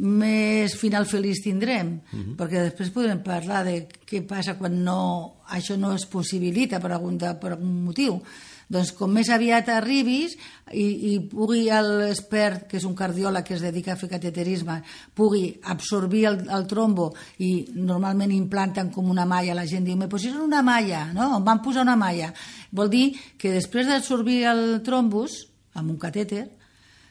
més 0.00 0.74
final 0.80 1.04
feliç 1.06 1.42
tindrem, 1.44 2.00
uh 2.00 2.16
mhm. 2.16 2.22
-huh. 2.22 2.36
perquè 2.36 2.62
després 2.64 2.90
podrem 2.90 3.22
parlar 3.22 3.64
de 3.64 3.88
què 4.06 4.26
passa 4.26 4.56
quan 4.56 4.82
no, 4.82 5.40
això 5.48 5.76
no 5.76 5.92
es 5.94 6.06
possibilita 6.06 6.80
per 6.80 6.92
algun, 6.92 7.18
per 7.18 7.52
algun 7.52 7.84
motiu. 7.84 8.22
Doncs 8.70 8.92
com 8.92 9.10
més 9.10 9.28
aviat 9.28 9.68
arribis 9.68 10.36
i, 10.72 10.84
i 11.10 11.20
pugui 11.26 11.64
l'expert, 11.64 12.68
que 12.68 12.76
és 12.76 12.84
un 12.84 12.94
cardiòleg 12.94 13.42
que 13.44 13.54
es 13.54 13.60
dedica 13.60 13.92
a 13.92 13.96
fer 13.96 14.08
cateterisme, 14.08 14.82
pugui 15.12 15.58
absorbir 15.64 16.24
el, 16.26 16.48
el 16.48 16.66
trombo 16.70 17.12
i 17.38 17.66
normalment 17.74 18.30
implanten 18.30 18.92
com 18.94 19.10
una 19.10 19.26
malla, 19.26 19.54
la 19.54 19.66
gent 19.66 19.84
diu, 19.84 19.96
me 19.96 20.06
posaran 20.06 20.40
una 20.40 20.62
malla, 20.62 21.12
no? 21.12 21.36
Em 21.36 21.44
van 21.44 21.62
posar 21.62 21.82
una 21.82 21.96
malla. 21.96 22.32
Vol 22.70 22.88
dir 22.88 23.16
que 23.36 23.50
després 23.50 23.86
d'absorbir 23.90 24.44
el 24.44 24.82
trombus, 24.86 25.48
amb 25.74 25.90
un 25.90 25.98
catèter, 25.98 26.46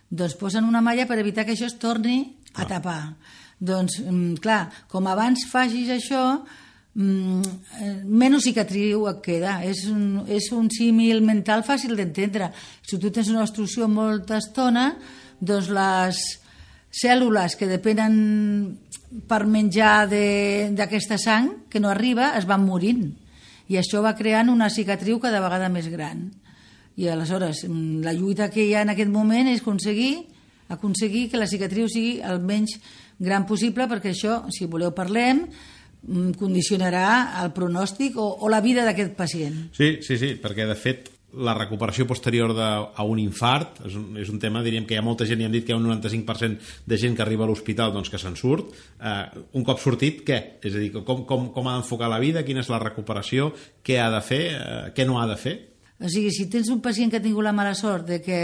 doncs 0.10 0.39
posen 0.39 0.63
una 0.63 0.81
malla 0.81 1.05
per 1.05 1.19
evitar 1.19 1.43
que 1.46 1.53
això 1.53 1.67
es 1.67 1.75
torni 1.77 2.38
a 2.56 2.65
tapar. 2.65 3.15
Doncs, 3.60 4.00
mm, 4.00 4.39
clar, 4.44 4.70
com 4.88 5.08
abans 5.08 5.46
facis 5.51 5.89
això, 5.89 6.41
mm, 6.96 7.41
eh, 7.82 8.01
menys 8.06 8.44
cicatriu 8.44 9.08
et 9.08 9.22
queda. 9.22 9.63
És 9.63 9.86
un, 9.88 10.25
és 10.27 10.51
un 10.51 10.70
símil 10.70 11.22
mental 11.22 11.63
fàcil 11.63 11.96
d'entendre. 11.96 12.51
Si 12.82 12.98
tu 12.98 13.12
tens 13.12 13.29
una 13.29 13.44
obstrucció 13.44 13.88
molta 13.88 14.38
estona, 14.38 14.96
doncs 15.39 15.70
les 15.70 16.39
cèl·lules 16.91 17.56
que 17.56 17.68
depenen 17.70 18.77
per 19.29 19.46
menjar 19.46 20.10
d'aquesta 20.10 21.18
sang 21.18 21.65
que 21.70 21.79
no 21.79 21.89
arriba 21.89 22.34
es 22.38 22.46
van 22.50 22.65
morint 22.65 23.12
i 23.70 23.77
això 23.77 24.01
va 24.01 24.15
creant 24.18 24.50
una 24.50 24.70
cicatriu 24.74 25.20
cada 25.22 25.41
vegada 25.41 25.70
més 25.70 25.89
gran 25.89 26.27
i 26.98 27.08
aleshores 27.08 27.63
mm, 27.68 28.01
la 28.06 28.13
lluita 28.13 28.50
que 28.50 28.65
hi 28.65 28.74
ha 28.74 28.84
en 28.86 28.94
aquest 28.94 29.12
moment 29.13 29.50
és 29.50 29.62
aconseguir 29.62 30.25
aconseguir 30.69 31.27
que 31.29 31.41
la 31.41 31.49
cicatriu 31.49 31.89
sigui 31.91 32.19
el 32.25 32.41
menys 32.45 32.77
gran 33.19 33.45
possible, 33.49 33.89
perquè 33.91 34.13
això, 34.13 34.45
si 34.53 34.69
voleu 34.69 34.93
parlem, 34.95 35.43
mm, 36.07 36.33
condicionarà 36.39 37.43
el 37.43 37.53
pronòstic 37.55 38.17
o, 38.17 38.31
o 38.39 38.49
la 38.49 38.63
vida 38.63 38.85
d'aquest 38.88 39.15
pacient. 39.17 39.65
Sí, 39.75 39.97
sí, 40.05 40.17
sí, 40.17 40.35
perquè 40.41 40.69
de 40.69 40.77
fet 40.79 41.15
la 41.29 41.53
recuperació 41.53 42.07
posterior 42.09 42.55
de, 42.57 42.67
a 42.89 43.03
un 43.05 43.19
infart 43.21 43.83
és 43.85 43.95
un, 43.99 44.17
és 44.17 44.29
un 44.33 44.39
tema, 44.41 44.63
diríem 44.65 44.88
que 44.89 44.95
hi 44.95 44.97
ha 44.97 45.05
molta 45.05 45.27
gent 45.29 45.43
i 45.43 45.45
hem 45.45 45.53
dit 45.53 45.65
que 45.65 45.73
hi 45.73 45.75
ha 45.75 45.79
un 45.81 45.85
95% 45.85 46.85
de 46.89 46.97
gent 46.97 47.15
que 47.15 47.21
arriba 47.21 47.45
a 47.45 47.49
l'hospital 47.49 47.93
doncs, 47.93 48.09
que 48.09 48.17
se'n 48.21 48.38
surt. 48.39 48.73
Eh, 48.97 49.43
un 49.59 49.65
cop 49.67 49.81
sortit, 49.83 50.23
què? 50.25 50.39
És 50.65 50.73
a 50.73 50.81
dir, 50.81 50.89
com, 50.95 51.25
com, 51.29 51.49
com 51.53 51.69
ha 51.69 51.77
d'enfocar 51.77 52.09
la 52.09 52.21
vida, 52.23 52.45
quina 52.47 52.65
és 52.65 52.71
la 52.73 52.81
recuperació? 52.81 53.51
Què 53.85 53.99
ha 54.01 54.09
de 54.13 54.23
fer, 54.25 54.43
eh, 54.55 54.79
què 54.95 55.05
no 55.05 55.21
ha 55.21 55.27
de 55.29 55.38
fer 55.38 55.57
o 56.00 56.08
sigui, 56.08 56.32
si 56.32 56.48
tens 56.51 56.70
un 56.72 56.79
pacient 56.82 57.12
que 57.12 57.20
ha 57.20 57.24
tingut 57.24 57.44
la 57.44 57.56
mala 57.56 57.75
sort 57.75 58.08
de 58.08 58.22
que 58.24 58.39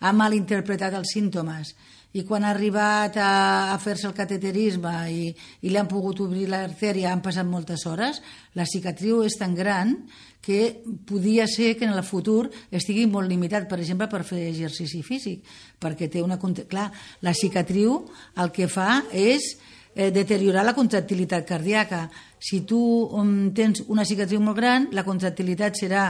ha 0.00 0.12
malinterpretat 0.12 0.94
els 0.98 1.14
símptomes 1.14 1.72
i 2.12 2.26
quan 2.28 2.44
ha 2.44 2.50
arribat 2.52 3.16
a, 3.16 3.72
a 3.72 3.78
fer-se 3.80 4.04
el 4.08 4.16
cateterisme 4.16 4.92
i, 5.08 5.30
i 5.64 5.72
li 5.72 5.80
han 5.80 5.88
pogut 5.88 6.20
obrir 6.20 6.44
l'artèria 6.52 7.12
han 7.12 7.24
passat 7.24 7.48
moltes 7.48 7.86
hores, 7.88 8.20
la 8.58 8.68
cicatriu 8.68 9.22
és 9.24 9.38
tan 9.40 9.56
gran 9.56 9.96
que 10.42 10.82
podia 11.06 11.46
ser 11.46 11.76
que 11.78 11.86
en 11.86 11.94
el 11.94 12.02
futur 12.02 12.50
estigui 12.74 13.06
molt 13.06 13.30
limitat, 13.30 13.68
per 13.70 13.78
exemple, 13.78 14.10
per 14.10 14.24
fer 14.26 14.42
exercici 14.50 15.00
físic, 15.06 15.46
perquè 15.80 16.10
té 16.10 16.20
una... 16.20 16.36
Clar, 16.42 16.88
la 17.22 17.32
cicatriu 17.32 18.00
el 18.42 18.50
que 18.52 18.66
fa 18.66 19.04
és 19.14 19.54
eh, 19.94 20.10
deteriorar 20.10 20.66
la 20.66 20.74
contractilitat 20.74 21.46
cardíaca. 21.46 22.08
Si 22.42 22.64
tu 22.66 22.82
um, 23.14 23.52
tens 23.54 23.84
una 23.86 24.04
cicatriu 24.04 24.42
molt 24.42 24.58
gran, 24.58 24.90
la 24.92 25.06
contractilitat 25.06 25.78
serà, 25.78 26.08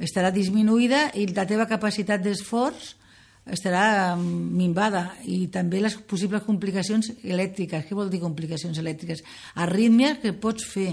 estarà 0.00 0.32
disminuïda 0.34 1.10
i 1.20 1.26
la 1.30 1.46
teva 1.48 1.68
capacitat 1.68 2.22
d'esforç 2.24 2.94
estarà 3.50 4.16
minvada 4.16 5.06
i 5.24 5.46
també 5.52 5.80
les 5.80 5.96
possibles 6.08 6.44
complicacions 6.44 7.10
elèctriques. 7.24 7.86
Què 7.88 7.96
vol 7.96 8.10
dir 8.12 8.20
complicacions 8.22 8.78
elèctriques? 8.78 9.24
Arrítmies 9.64 10.20
que 10.22 10.34
pots 10.36 10.66
fer 10.68 10.92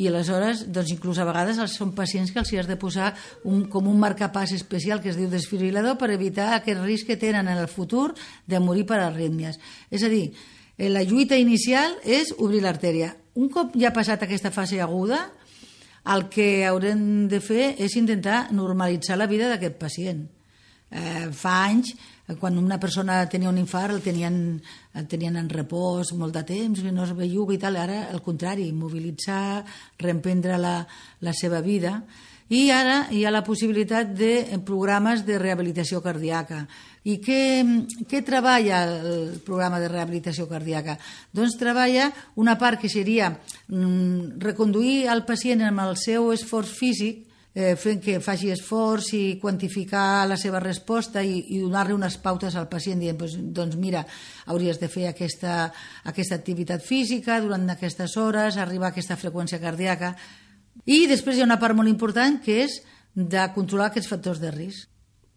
i 0.00 0.06
aleshores, 0.08 0.64
doncs 0.72 0.92
inclús 0.94 1.18
a 1.20 1.26
vegades 1.28 1.58
són 1.74 1.92
pacients 1.96 2.30
que 2.32 2.40
els 2.40 2.52
hi 2.52 2.60
has 2.60 2.68
de 2.70 2.78
posar 2.80 3.10
un, 3.44 3.66
com 3.68 3.88
un 3.90 3.98
marcapàs 4.00 4.54
especial 4.56 5.02
que 5.02 5.10
es 5.12 5.18
diu 5.18 5.28
desfibrilador 5.28 5.98
per 6.00 6.12
evitar 6.14 6.54
aquest 6.56 6.80
risc 6.80 7.10
que 7.10 7.18
tenen 7.20 7.50
en 7.50 7.58
el 7.58 7.68
futur 7.68 8.14
de 8.46 8.60
morir 8.62 8.86
per 8.88 9.02
arrítmies. 9.02 9.58
És 9.90 10.06
a 10.06 10.08
dir, 10.08 10.30
eh, 10.78 10.88
la 10.88 11.04
lluita 11.04 11.36
inicial 11.36 11.98
és 12.04 12.32
obrir 12.38 12.62
l'artèria. 12.64 13.12
Un 13.34 13.50
cop 13.52 13.76
ja 13.76 13.90
ha 13.90 13.96
passat 13.96 14.22
aquesta 14.24 14.50
fase 14.54 14.80
aguda, 14.80 15.28
el 16.08 16.28
que 16.32 16.64
haurem 16.66 17.28
de 17.28 17.40
fer 17.44 17.74
és 17.78 17.96
intentar 18.00 18.48
normalitzar 18.56 19.18
la 19.20 19.28
vida 19.30 19.50
d'aquest 19.50 19.76
pacient 19.80 20.26
eh, 20.90 21.28
fa 21.32 21.64
anys 21.68 21.94
quan 22.38 22.58
una 22.58 22.78
persona 22.78 23.24
tenia 23.28 23.50
un 23.50 23.58
infart 23.58 23.96
el 23.96 24.02
tenien, 24.04 24.34
el 24.94 25.06
tenien 25.10 25.36
en 25.40 25.48
repòs 25.50 26.12
molt 26.18 26.36
de 26.36 26.44
temps, 26.46 26.82
no 26.92 27.04
es 27.04 27.14
belluga 27.16 27.56
i 27.56 27.58
tal, 27.58 27.78
ara 27.80 28.04
al 28.10 28.22
contrari, 28.22 28.70
mobilitzar, 28.72 29.64
reemprendre 29.98 30.58
la, 30.58 30.76
la 31.26 31.34
seva 31.34 31.62
vida 31.64 32.00
i 32.50 32.68
ara 32.74 33.04
hi 33.14 33.22
ha 33.24 33.30
la 33.30 33.44
possibilitat 33.46 34.10
de 34.18 34.58
programes 34.66 35.22
de 35.26 35.38
rehabilitació 35.38 36.00
cardíaca. 36.02 36.64
I 37.06 37.16
què, 37.22 37.42
què 38.10 38.20
treballa 38.26 38.82
el 38.90 39.38
programa 39.46 39.78
de 39.80 39.88
rehabilitació 39.88 40.48
cardíaca? 40.50 40.98
Doncs 41.32 41.54
treballa 41.56 42.10
una 42.42 42.58
part 42.58 42.82
que 42.82 42.90
seria 42.92 43.30
mm, 43.30 44.42
reconduir 44.42 45.06
el 45.08 45.22
pacient 45.24 45.62
amb 45.64 45.86
el 45.86 45.96
seu 45.96 46.32
esforç 46.34 46.74
físic 46.74 47.29
eh, 47.54 47.74
fent 47.76 48.00
que 48.02 48.18
faci 48.22 48.50
esforç 48.52 49.12
i 49.18 49.22
quantificar 49.42 50.26
la 50.28 50.38
seva 50.40 50.60
resposta 50.62 51.22
i, 51.22 51.40
i 51.56 51.60
donar-li 51.62 51.96
unes 51.96 52.18
pautes 52.22 52.56
al 52.56 52.68
pacient 52.70 53.00
dient, 53.02 53.18
doncs, 53.18 53.38
doncs 53.56 53.78
mira, 53.80 54.04
hauries 54.46 54.78
de 54.80 54.90
fer 54.92 55.08
aquesta, 55.10 55.70
aquesta 56.04 56.38
activitat 56.38 56.84
física 56.86 57.40
durant 57.42 57.66
aquestes 57.70 58.16
hores, 58.16 58.56
arribar 58.56 58.90
a 58.90 58.94
aquesta 58.94 59.18
freqüència 59.18 59.60
cardíaca. 59.62 60.14
I 60.86 61.06
després 61.10 61.36
hi 61.36 61.44
ha 61.44 61.50
una 61.50 61.60
part 61.60 61.76
molt 61.76 61.90
important 61.90 62.40
que 62.44 62.62
és 62.64 62.80
de 63.14 63.42
controlar 63.54 63.90
aquests 63.90 64.08
factors 64.08 64.40
de 64.40 64.52
risc. 64.54 64.86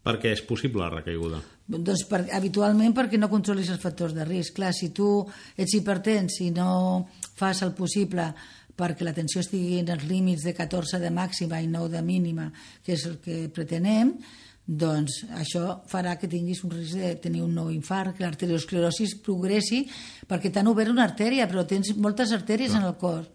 Perquè 0.03 0.33
és 0.35 0.43
possible 0.43 0.83
la 0.83 0.91
recaiguda? 0.91 1.39
Doncs 1.63 2.03
per, 2.09 2.25
habitualment 2.35 2.91
perquè 2.95 3.15
no 3.19 3.31
controlis 3.31 3.69
els 3.71 3.79
factors 3.79 4.11
de 4.15 4.25
risc. 4.27 4.57
Clar, 4.57 4.73
si 4.75 4.91
tu 4.95 5.23
ets 5.55 5.77
hipertens 5.77 6.41
i 6.43 6.49
no 6.51 7.07
fas 7.39 7.63
el 7.63 7.71
possible 7.77 8.27
perquè 8.77 9.05
la 9.05 9.13
tensió 9.13 9.43
estigui 9.43 9.79
en 9.81 9.91
els 9.93 10.07
límits 10.09 10.45
de 10.47 10.53
14 10.57 10.99
de 11.01 11.11
màxima 11.13 11.61
i 11.61 11.67
9 11.69 11.91
de 11.93 12.01
mínima, 12.05 12.49
que 12.85 12.95
és 12.97 13.05
el 13.09 13.19
que 13.21 13.47
pretenem, 13.53 14.15
doncs 14.65 15.23
això 15.35 15.81
farà 15.91 16.15
que 16.15 16.29
tinguis 16.31 16.63
un 16.63 16.71
risc 16.71 16.95
de 16.95 17.13
tenir 17.19 17.43
un 17.43 17.53
nou 17.53 17.69
infart, 17.73 18.15
que 18.15 18.23
l'arteriosclerosi 18.23 19.09
progressi, 19.23 19.83
perquè 20.27 20.51
t'han 20.51 20.71
obert 20.71 20.93
una 20.93 21.03
artèria, 21.03 21.47
però 21.51 21.65
tens 21.67 21.91
moltes 21.99 22.31
artèries 22.31 22.71
no. 22.73 22.79
en 22.79 22.91
el 22.91 22.95
cor. 22.99 23.25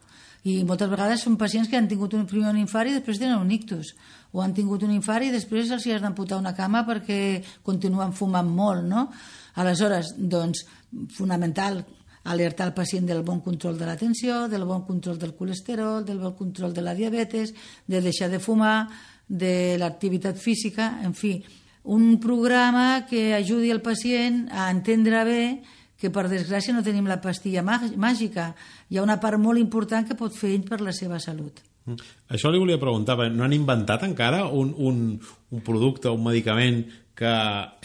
I 0.49 0.63
moltes 0.65 0.89
vegades 0.89 1.25
són 1.27 1.37
pacients 1.37 1.69
que 1.69 1.77
han 1.77 1.89
tingut 1.91 2.15
un 2.15 2.25
primer 2.27 2.55
infart 2.57 2.89
i 2.89 2.97
després 2.97 3.19
tenen 3.21 3.43
un 3.43 3.51
ictus, 3.53 3.93
o 4.33 4.41
han 4.41 4.55
tingut 4.57 4.83
un 4.87 4.95
infart 4.95 5.27
i 5.27 5.35
després 5.35 5.71
els 5.75 5.85
hi 5.85 5.93
has 5.93 6.03
d'amputar 6.05 6.39
una 6.41 6.55
cama 6.57 6.85
perquè 6.87 7.43
continuen 7.67 8.15
fumant 8.17 8.49
molt, 8.49 8.87
no? 8.89 9.09
Aleshores, 9.59 10.15
doncs, 10.17 10.65
fonamental 11.13 11.83
alertar 12.31 12.69
el 12.69 12.75
pacient 12.75 13.07
del 13.09 13.23
bon 13.23 13.41
control 13.41 13.79
de 13.79 13.87
la 13.87 13.97
tensió, 13.97 14.47
del 14.49 14.65
bon 14.65 14.85
control 14.87 15.19
del 15.19 15.35
colesterol, 15.35 16.05
del 16.05 16.19
bon 16.19 16.35
control 16.37 16.75
de 16.75 16.83
la 16.83 16.95
diabetes, 16.95 17.55
de 17.87 18.01
deixar 18.01 18.31
de 18.31 18.41
fumar, 18.41 18.89
de 19.29 19.77
l'activitat 19.81 20.37
física, 20.37 21.01
en 21.05 21.15
fi, 21.15 21.43
un 21.85 22.19
programa 22.21 23.07
que 23.09 23.35
ajudi 23.35 23.71
el 23.71 23.81
pacient 23.81 24.49
a 24.53 24.71
entendre 24.71 25.25
bé 25.25 25.43
que 25.99 26.11
per 26.15 26.29
desgràcia 26.31 26.75
no 26.77 26.85
tenim 26.87 27.09
la 27.11 27.21
pastilla 27.21 27.65
màgica. 27.65 28.53
Hi 28.89 28.99
ha 28.99 29.05
una 29.05 29.19
part 29.21 29.41
molt 29.41 29.59
important 29.59 30.07
que 30.07 30.17
pot 30.19 30.37
fer 30.37 30.55
ell 30.55 30.69
per 30.69 30.81
la 30.85 30.95
seva 30.95 31.19
salut. 31.19 31.65
Mm. 31.89 32.15
Això 32.37 32.53
li 32.53 32.61
volia 32.61 32.81
preguntar, 32.81 33.17
no 33.33 33.47
han 33.47 33.57
inventat 33.57 34.05
encara 34.07 34.45
un, 34.53 34.75
un, 34.77 35.03
un 35.51 35.65
producte, 35.65 36.13
un 36.13 36.25
medicament 36.27 36.83
que 37.19 37.35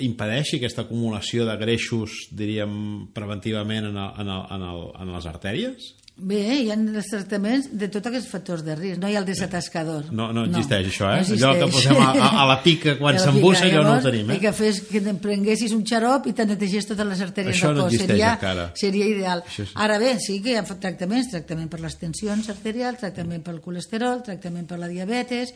impedeixi 0.06 0.60
aquesta 0.60 0.84
acumulació 0.86 1.48
de 1.48 1.56
greixos, 1.58 2.28
diríem, 2.38 2.74
preventivament 3.16 3.90
en, 3.90 3.98
el, 3.98 4.12
en, 4.22 4.30
el, 4.30 4.44
en, 4.54 4.66
el, 4.70 4.84
en 5.02 5.14
les 5.16 5.30
artèries? 5.32 5.94
Bé, 6.14 6.44
hi 6.62 6.68
ha 6.70 6.76
els 6.78 7.08
tractaments 7.10 7.72
de 7.74 7.88
tots 7.90 8.06
aquests 8.06 8.28
factors 8.30 8.62
de 8.62 8.76
risc, 8.78 9.00
no 9.02 9.10
hi 9.10 9.16
ha 9.18 9.22
el 9.24 9.26
desatascador. 9.26 10.12
No, 10.14 10.28
no 10.36 10.44
existeix 10.46 10.86
no, 10.86 10.92
això, 10.92 11.08
eh? 11.10 11.16
No 11.16 11.22
existeix. 11.24 11.46
Allò 11.48 11.54
que 11.58 11.70
posem 11.74 11.98
a, 11.98 12.10
a, 12.14 12.28
a 12.44 12.44
la 12.52 12.58
pica 12.62 12.92
quan 13.00 13.18
s'embussa, 13.18 13.64
allò 13.66 13.82
no 13.88 13.96
ho 13.96 14.04
tenim, 14.04 14.30
eh? 14.30 14.36
I 14.38 14.44
que 14.44 14.52
fes 14.54 14.84
que 14.92 15.02
prenguessis 15.24 15.72
un 15.74 15.82
xarop 15.90 16.28
i 16.30 16.36
te 16.38 16.46
netegés 16.46 16.86
totes 16.92 17.08
les 17.10 17.24
artèries 17.26 17.58
això 17.58 17.72
del 17.74 17.82
cos. 17.82 17.96
No 17.98 18.06
seria, 18.06 18.34
encara. 18.38 18.66
seria 18.78 19.08
ideal. 19.10 19.42
Això 19.50 19.66
sí. 19.66 19.74
Ara 19.86 19.96
bé, 20.04 20.12
sí 20.22 20.38
que 20.46 20.54
hi 20.54 20.60
ha 20.60 20.64
tractaments, 20.70 21.32
tractament 21.32 21.72
per 21.72 21.80
les 21.82 21.98
tensions 21.98 22.52
arterials, 22.54 23.00
tractament 23.02 23.42
pel 23.48 23.58
colesterol, 23.66 24.22
tractament 24.28 24.68
per 24.70 24.78
la 24.84 24.92
diabetes, 24.92 25.56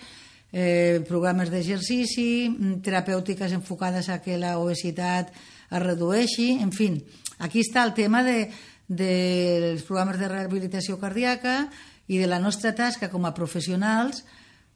eh, 0.52 1.04
programes 1.08 1.52
d'exercici, 1.54 2.50
mm, 2.50 2.80
terapèutiques 2.82 3.54
enfocades 3.54 4.10
a 4.10 4.17
que 4.26 4.39
la 4.41 4.58
obesitat 4.58 5.30
es 5.70 5.86
redueixi, 5.86 6.58
en 6.65 6.74
fi, 6.74 6.89
aquí 7.46 7.62
està 7.62 7.86
el 7.86 7.93
tema 7.93 8.24
de, 8.26 8.50
dels 8.88 9.84
programes 9.84 10.19
de 10.19 10.30
rehabilitació 10.32 10.97
cardíaca 11.00 11.67
i 12.08 12.19
de 12.21 12.28
la 12.28 12.39
nostra 12.39 12.73
tasca 12.76 13.12
com 13.12 13.28
a 13.28 13.34
professionals 13.36 14.23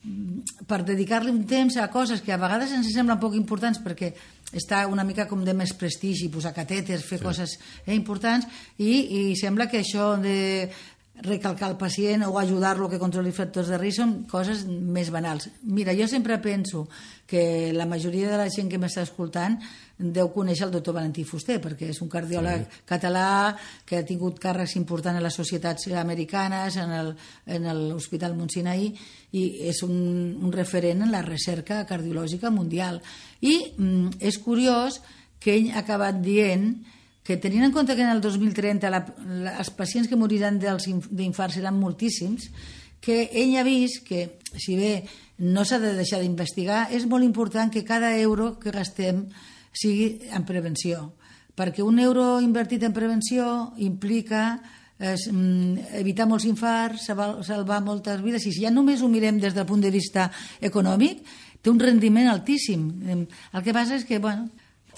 mm, 0.04 0.65
per 0.67 0.82
dedicar-li 0.84 1.32
un 1.32 1.45
temps 1.47 1.78
a 1.80 1.88
coses 1.91 2.21
que 2.21 2.34
a 2.36 2.39
vegades 2.41 2.76
ens 2.76 2.91
semblen 2.91 3.21
poc 3.21 3.38
importants 3.39 3.80
perquè 3.80 4.12
està 4.52 4.84
una 4.91 5.06
mica 5.08 5.30
com 5.30 5.45
de 5.47 5.56
més 5.56 5.71
prestigi, 5.80 6.28
posar 6.28 6.52
catèters, 6.52 7.08
fer 7.08 7.21
sí. 7.21 7.24
coses 7.24 7.58
eh, 7.86 7.95
importants 7.95 8.47
i, 8.78 8.91
i 9.32 9.36
sembla 9.39 9.69
que 9.71 9.80
això 9.80 10.17
de 10.19 10.67
recalcar 11.22 11.70
el 11.70 11.78
pacient 11.78 12.24
o 12.26 12.38
ajudar-lo 12.40 12.90
que 12.90 13.00
controli 13.00 13.32
factors 13.32 13.70
de 13.70 13.78
risc 13.78 14.02
són 14.02 14.14
coses 14.30 14.66
més 14.66 15.12
banals. 15.14 15.50
Mira, 15.64 15.94
jo 15.98 16.08
sempre 16.10 16.40
penso 16.42 16.88
que 17.30 17.72
la 17.74 17.86
majoria 17.86 18.32
de 18.32 18.40
la 18.42 18.50
gent 18.50 18.70
que 18.72 18.80
m'està 18.82 19.06
escoltant 19.06 19.60
deu 20.02 20.32
conèixer 20.34 20.66
el 20.66 20.74
doctor 20.74 20.96
Valentí 20.98 21.24
Fuster, 21.28 21.60
perquè 21.62 21.92
és 21.94 22.02
un 22.02 22.10
cardiòleg 22.10 22.64
sí. 22.66 22.82
català 22.90 23.54
que 23.86 24.00
ha 24.00 24.08
tingut 24.08 24.40
càrrecs 24.42 24.76
importants 24.80 25.20
en 25.20 25.24
les 25.24 25.38
societats 25.38 25.88
americanes, 26.02 26.78
en 26.82 27.70
l'Hospital 27.92 28.36
Montsinaí, 28.36 28.90
i 29.38 29.44
és 29.70 29.84
un, 29.86 29.94
un 30.42 30.52
referent 30.52 31.06
en 31.06 31.14
la 31.14 31.22
recerca 31.22 31.84
cardiològica 31.86 32.50
mundial. 32.50 32.98
I 33.42 33.56
mm, 33.78 34.18
és 34.20 34.42
curiós 34.42 35.00
que 35.42 35.54
ell 35.54 35.70
ha 35.72 35.86
acabat 35.86 36.18
dient 36.22 36.74
que 37.24 37.38
tenint 37.38 37.68
en 37.68 37.74
compte 37.74 37.96
que 37.96 38.02
en 38.02 38.10
el 38.10 38.22
2030 38.22 38.90
la, 38.90 39.02
la, 39.44 39.56
els 39.62 39.72
pacients 39.78 40.10
que 40.10 40.18
moriran 40.18 40.58
d'infarts 40.60 41.60
seran 41.60 41.78
moltíssims, 41.78 42.50
que 43.02 43.30
ell 43.34 43.56
ha 43.58 43.66
vist 43.66 44.04
que, 44.06 44.38
si 44.58 44.78
bé 44.78 44.94
no 45.42 45.66
s'ha 45.66 45.80
de 45.82 45.96
deixar 45.98 46.22
d'investigar, 46.22 46.90
és 46.94 47.08
molt 47.10 47.26
important 47.26 47.72
que 47.74 47.86
cada 47.86 48.14
euro 48.18 48.58
que 48.62 48.74
gastem 48.74 49.26
sigui 49.74 50.28
en 50.30 50.46
prevenció, 50.46 51.12
perquè 51.58 51.86
un 51.86 51.98
euro 52.00 52.40
invertit 52.42 52.84
en 52.86 52.94
prevenció 52.94 53.74
implica 53.78 54.62
es, 55.02 55.28
mm, 55.32 55.98
evitar 55.98 56.28
molts 56.30 56.46
infarts, 56.46 57.08
salvar, 57.10 57.44
salvar 57.44 57.82
moltes 57.82 58.22
vides, 58.22 58.46
i 58.46 58.54
si 58.54 58.62
ja 58.62 58.72
només 58.72 59.02
ho 59.02 59.10
mirem 59.10 59.40
des 59.42 59.54
del 59.54 59.66
punt 59.66 59.82
de 59.82 59.90
vista 59.90 60.30
econòmic, 60.62 61.26
té 61.62 61.70
un 61.70 61.80
rendiment 61.80 62.30
altíssim. 62.30 63.28
El 63.54 63.64
que 63.64 63.74
passa 63.74 63.96
és 63.96 64.06
que, 64.06 64.20
bueno, 64.20 64.50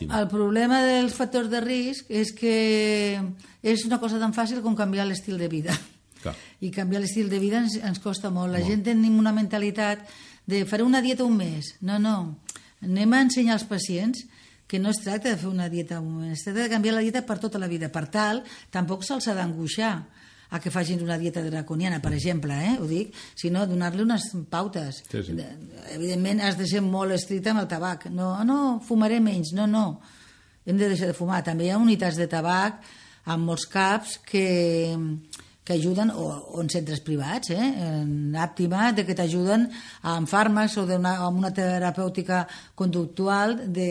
el 0.09 0.27
problema 0.31 0.81
dels 0.83 1.15
factors 1.15 1.49
de 1.51 1.61
risc 1.63 2.09
és 2.09 2.33
que 2.35 3.19
és 3.63 3.85
una 3.87 3.99
cosa 4.01 4.19
tan 4.19 4.35
fàcil 4.35 4.61
com 4.61 4.75
canviar 4.75 5.07
l'estil 5.07 5.37
de 5.39 5.49
vida. 5.51 5.75
Clar. 6.23 6.35
I 6.63 6.71
canviar 6.71 7.01
l'estil 7.03 7.29
de 7.31 7.39
vida 7.39 7.59
ens, 7.63 7.77
ens 7.79 7.99
costa 8.03 8.31
molt. 8.31 8.51
La 8.53 8.59
molt. 8.59 8.69
gent 8.69 8.83
tenim 8.85 9.17
una 9.19 9.33
mentalitat 9.35 10.05
de 10.45 10.63
faré 10.65 10.83
una 10.83 11.01
dieta 11.01 11.23
un 11.23 11.37
mes. 11.37 11.75
No, 11.81 11.99
no. 11.99 12.39
Anem 12.83 13.13
a 13.13 13.21
ensenyar 13.23 13.57
als 13.57 13.67
pacients 13.67 14.25
que 14.67 14.79
no 14.79 14.89
es 14.89 14.99
tracta 15.03 15.29
de 15.29 15.37
fer 15.37 15.49
una 15.51 15.69
dieta 15.69 15.99
un 16.01 16.23
mes, 16.23 16.39
es 16.39 16.43
tracta 16.47 16.63
de 16.63 16.71
canviar 16.71 16.95
la 16.95 17.03
dieta 17.05 17.25
per 17.27 17.37
tota 17.39 17.59
la 17.59 17.67
vida. 17.67 17.91
Per 17.93 18.07
tal, 18.09 18.43
tampoc 18.73 19.03
se'ls 19.05 19.27
ha 19.29 19.35
d'angoixar 19.37 19.95
a 20.53 20.59
que 20.61 20.69
facin 20.69 21.01
una 21.01 21.17
dieta 21.17 21.41
draconiana, 21.41 21.97
per 22.01 22.11
exemple, 22.13 22.53
eh? 22.53 22.73
ho 22.77 22.85
dic, 22.85 23.15
sinó 23.33 23.65
donar-li 23.65 24.03
unes 24.05 24.27
pautes. 24.53 24.99
Sí, 25.09 25.23
sí. 25.25 25.37
Evidentment 25.95 26.43
has 26.45 26.59
de 26.59 26.67
ser 26.69 26.83
molt 26.85 27.15
estricte 27.15 27.49
amb 27.49 27.63
el 27.63 27.69
tabac. 27.71 28.05
No, 28.13 28.35
no, 28.45 28.59
fumaré 28.85 29.17
menys, 29.17 29.55
no, 29.57 29.65
no. 29.65 29.87
Hem 30.63 30.77
de 30.77 30.91
deixar 30.91 31.09
de 31.09 31.17
fumar. 31.17 31.41
També 31.43 31.65
hi 31.65 31.71
ha 31.73 31.81
unitats 31.81 32.21
de 32.21 32.29
tabac 32.29 32.85
amb 33.33 33.49
molts 33.49 33.65
caps 33.71 34.19
que, 34.29 34.45
que 35.65 35.73
ajuden, 35.73 36.13
o, 36.13 36.29
o 36.53 36.61
en 36.61 36.69
centres 36.69 37.01
privats, 37.01 37.49
eh? 37.49 37.73
en 37.89 38.37
Àptima, 38.37 38.91
de 38.93 39.07
que 39.07 39.17
t'ajuden 39.17 39.65
amb 40.13 40.29
fàrmacs 40.29 40.77
o 40.77 40.85
una, 40.85 41.17
amb 41.25 41.41
una 41.41 41.53
terapèutica 41.55 42.45
conductual 42.77 43.57
de 43.73 43.89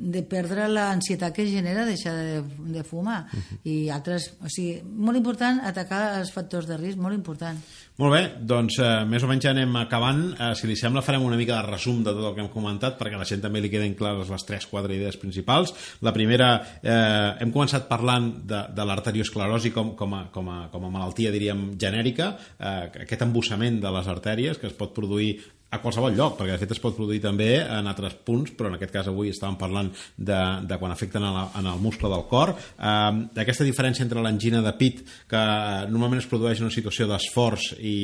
de 0.00 0.22
perdre 0.22 0.68
l'ansietat 0.70 1.34
que 1.34 1.46
genera 1.48 1.86
deixar 1.88 2.14
de, 2.14 2.42
de 2.72 2.84
fumar. 2.84 3.26
Uh 3.32 3.38
-huh. 3.38 3.58
i 3.64 3.90
altres, 3.90 4.34
o 4.40 4.48
sigui, 4.48 4.82
molt 4.84 5.16
important 5.16 5.60
atacar 5.64 6.18
els 6.20 6.32
factors 6.32 6.66
de 6.66 6.76
risc, 6.76 6.98
molt 6.98 7.14
important. 7.14 7.58
Molt 7.98 8.14
bé, 8.14 8.20
doncs 8.46 8.76
eh, 8.78 9.04
més 9.10 9.24
o 9.24 9.26
menys 9.26 9.42
ja 9.42 9.50
anem 9.50 9.74
acabant. 9.76 10.20
Eh, 10.38 10.54
si 10.54 10.68
li 10.68 10.76
sembla 10.76 11.02
farem 11.02 11.24
una 11.26 11.36
mica 11.36 11.56
de 11.56 11.66
resum 11.66 12.04
de 12.04 12.12
tot 12.12 12.28
el 12.28 12.34
que 12.36 12.44
hem 12.44 12.50
comentat 12.52 12.94
perquè 12.96 13.14
a 13.14 13.18
la 13.18 13.24
gent 13.24 13.42
també 13.42 13.60
li 13.60 13.70
queden 13.72 13.96
clares 13.98 14.30
les 14.30 14.46
3-4 14.46 14.94
idees 14.94 15.16
principals. 15.16 15.74
La 16.06 16.12
primera, 16.12 16.62
eh, 16.80 17.34
hem 17.40 17.50
començat 17.50 17.88
parlant 17.88 18.46
de, 18.46 18.62
de 18.70 18.84
l'arteriosclerosi 18.84 19.72
com, 19.74 19.96
com, 19.98 20.14
a, 20.14 20.24
com, 20.30 20.48
a, 20.48 20.68
com 20.70 20.84
a 20.86 20.90
malaltia 20.94 21.34
diríem 21.34 21.72
genèrica, 21.76 22.36
eh, 22.58 23.02
aquest 23.02 23.26
embussament 23.26 23.80
de 23.82 23.90
les 23.98 24.06
artèries 24.06 24.62
que 24.62 24.70
es 24.70 24.78
pot 24.78 24.94
produir 24.94 25.40
a 25.70 25.80
qualsevol 25.82 26.14
lloc, 26.16 26.38
perquè 26.38 26.54
de 26.54 26.60
fet 26.62 26.72
es 26.72 26.80
pot 26.80 26.96
produir 26.96 27.20
també 27.20 27.50
en 27.60 27.88
altres 27.90 28.16
punts, 28.24 28.54
però 28.56 28.70
en 28.70 28.78
aquest 28.78 28.94
cas 28.94 29.10
avui 29.10 29.32
estàvem 29.32 29.58
parlant 29.60 29.90
de, 30.16 30.38
de 30.64 30.78
quan 30.80 30.94
afecten 30.94 31.24
en, 31.24 31.34
la, 31.34 31.44
en 31.60 31.68
el 31.74 31.82
muscle 31.82 32.08
del 32.12 32.24
cor, 32.30 32.54
eh, 32.56 33.26
d'aquesta 33.36 33.66
diferència 33.68 34.06
entre 34.06 34.24
l'angina 34.24 34.62
de 34.64 34.72
pit, 34.80 35.04
que 35.28 35.42
normalment 35.92 36.22
es 36.24 36.30
produeix 36.30 36.62
en 36.62 36.70
una 36.70 36.74
situació 36.74 37.08
d'esforç 37.10 37.74
i 37.80 37.98